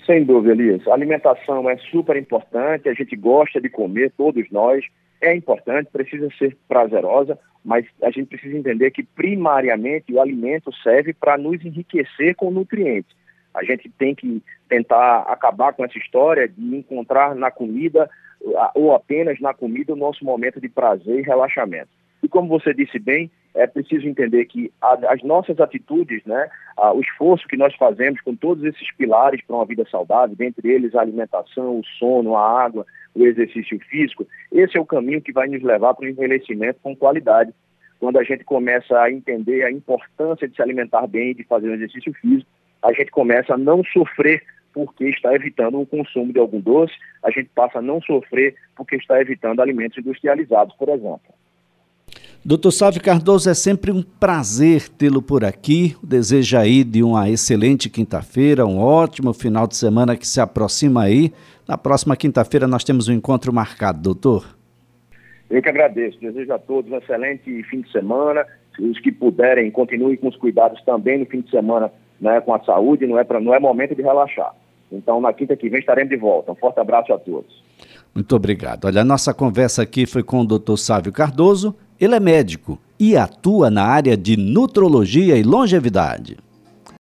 Sem 0.06 0.24
dúvida, 0.24 0.54
Elias. 0.54 0.88
A 0.88 0.94
alimentação 0.94 1.70
é 1.70 1.78
super 1.78 2.16
importante, 2.16 2.88
a 2.88 2.94
gente 2.94 3.16
gosta 3.16 3.60
de 3.60 3.70
comer, 3.70 4.12
todos 4.16 4.46
nós. 4.52 4.86
É 5.20 5.36
importante, 5.36 5.90
precisa 5.92 6.30
ser 6.38 6.56
prazerosa, 6.68 7.40
mas 7.64 7.86
a 8.04 8.12
gente 8.12 8.28
precisa 8.28 8.56
entender 8.56 8.92
que 8.92 9.02
primariamente 9.02 10.14
o 10.14 10.22
alimento 10.22 10.72
serve 10.84 11.14
para 11.14 11.38
nos 11.38 11.66
enriquecer 11.66 12.36
com 12.36 12.52
nutrientes. 12.52 13.16
A 13.56 13.64
gente 13.64 13.90
tem 13.98 14.14
que 14.14 14.44
tentar 14.70 15.22
acabar 15.22 15.74
com 15.74 15.84
essa 15.84 15.98
história 15.98 16.48
de 16.48 16.76
encontrar 16.76 17.34
na 17.34 17.50
comida 17.50 18.10
ou 18.76 18.94
apenas 18.94 19.40
na 19.40 19.54
comida 19.54 19.94
o 19.94 19.98
nosso 19.98 20.24
momento 20.24 20.62
de 20.62 20.70
prazer 20.70 21.20
e 21.20 21.24
relaxamento. 21.24 21.90
E 22.22 22.28
como 22.28 22.48
você 22.48 22.74
disse 22.74 23.00
bem, 23.00 23.32
é 23.56 23.66
preciso 23.66 24.08
entender 24.08 24.46
que 24.46 24.72
as 24.82 25.24
nossas 25.24 25.60
atitudes, 25.60 26.24
né, 26.26 26.50
o 26.94 27.00
esforço 27.00 27.48
que 27.48 27.56
nós 27.56 27.74
fazemos 27.76 28.20
com 28.22 28.36
todos 28.36 28.64
esses 28.66 28.94
pilares 28.96 29.42
para 29.42 29.56
uma 29.56 29.66
vida 29.66 29.86
saudável, 29.90 30.36
dentre 30.36 30.70
eles 30.70 30.94
a 30.94 31.02
alimentação, 31.02 31.80
o 31.80 31.86
sono, 31.98 32.36
a 32.36 32.64
água, 32.64 32.86
o 33.16 33.26
exercício 33.26 33.80
físico, 33.90 34.28
esse 34.52 34.78
é 34.78 34.80
o 34.80 34.86
caminho 34.86 35.22
que 35.22 35.32
vai 35.32 35.48
nos 35.48 35.64
levar 35.64 35.94
para 35.94 36.06
o 36.06 36.10
envelhecimento 36.10 36.80
com 36.84 36.96
qualidade. 36.96 37.54
Quando 37.98 38.20
a 38.20 38.24
gente 38.24 38.44
começa 38.44 39.00
a 39.00 39.10
entender 39.10 39.64
a 39.64 39.72
importância 39.72 40.48
de 40.48 40.56
se 40.56 40.62
alimentar 40.62 41.08
bem, 41.08 41.34
de 41.34 41.46
fazer 41.46 41.70
um 41.70 41.76
exercício 41.76 42.14
físico, 42.14 42.50
a 42.84 42.92
gente 42.92 43.10
começa 43.10 43.54
a 43.54 43.58
não 43.58 43.84
sofrer 43.86 44.44
porque 44.74 45.06
está 45.06 45.34
evitando 45.34 45.80
o 45.80 45.86
consumo 45.86 46.34
de 46.34 46.40
algum 46.40 46.60
doce, 46.60 46.94
a 47.24 47.32
gente 47.32 47.50
passa 47.56 47.80
a 47.80 47.82
não 47.82 48.02
sofrer 48.02 48.54
porque 48.76 48.98
está 48.98 49.22
evitando 49.22 49.62
alimentos 49.62 49.98
industrializados, 49.98 50.76
por 50.76 50.90
exemplo. 50.90 51.34
Doutor 52.48 52.70
Sávio 52.70 53.02
Cardoso, 53.02 53.50
é 53.50 53.56
sempre 53.56 53.92
um 53.92 54.04
prazer 54.04 54.88
tê-lo 54.88 55.20
por 55.20 55.44
aqui. 55.44 55.96
Desejo 56.04 56.56
aí 56.60 56.84
de 56.84 57.02
uma 57.02 57.28
excelente 57.28 57.90
quinta-feira, 57.90 58.68
um 58.68 58.78
ótimo 58.78 59.34
final 59.34 59.66
de 59.66 59.76
semana 59.76 60.16
que 60.16 60.28
se 60.28 60.40
aproxima 60.40 61.02
aí. 61.02 61.34
Na 61.68 61.76
próxima 61.76 62.16
quinta-feira 62.16 62.68
nós 62.68 62.84
temos 62.84 63.08
um 63.08 63.14
encontro 63.14 63.52
marcado, 63.52 64.00
doutor. 64.00 64.56
Eu 65.50 65.60
que 65.60 65.68
agradeço, 65.68 66.20
desejo 66.22 66.54
a 66.54 66.60
todos 66.60 66.92
um 66.92 66.98
excelente 66.98 67.64
fim 67.64 67.82
de 67.82 67.92
semana. 67.92 68.46
Os 68.80 69.00
que 69.00 69.12
puderem, 69.12 69.72
continuem 69.72 70.16
com 70.16 70.28
os 70.28 70.36
cuidados 70.36 70.80
também 70.84 71.18
no 71.18 71.26
fim 71.26 71.42
de 71.42 71.50
semana 71.50 71.92
né, 72.22 72.40
com 72.42 72.54
a 72.54 72.64
saúde, 72.64 73.08
não 73.08 73.18
é, 73.18 73.24
pra, 73.24 73.40
não 73.40 73.56
é 73.56 73.60
momento 73.60 73.96
de 73.96 74.04
relaxar. 74.04 74.54
Então, 74.92 75.20
na 75.20 75.34
quinta 75.34 75.56
que 75.56 75.68
vem 75.68 75.80
estaremos 75.80 76.12
de 76.12 76.18
volta. 76.18 76.52
Um 76.52 76.56
forte 76.56 76.80
abraço 76.80 77.12
a 77.12 77.18
todos. 77.18 77.64
Muito 78.14 78.36
obrigado. 78.36 78.86
Olha, 78.86 79.02
a 79.02 79.04
nossa 79.04 79.34
conversa 79.34 79.82
aqui 79.82 80.06
foi 80.06 80.22
com 80.22 80.42
o 80.42 80.46
Dr. 80.46 80.78
Sávio 80.78 81.12
Cardoso. 81.12 81.76
Ele 82.00 82.16
é 82.16 82.20
médico 82.20 82.80
e 83.00 83.16
atua 83.16 83.70
na 83.70 83.84
área 83.84 84.18
de 84.18 84.36
nutrologia 84.36 85.38
e 85.38 85.44
longevidade. 85.44 86.38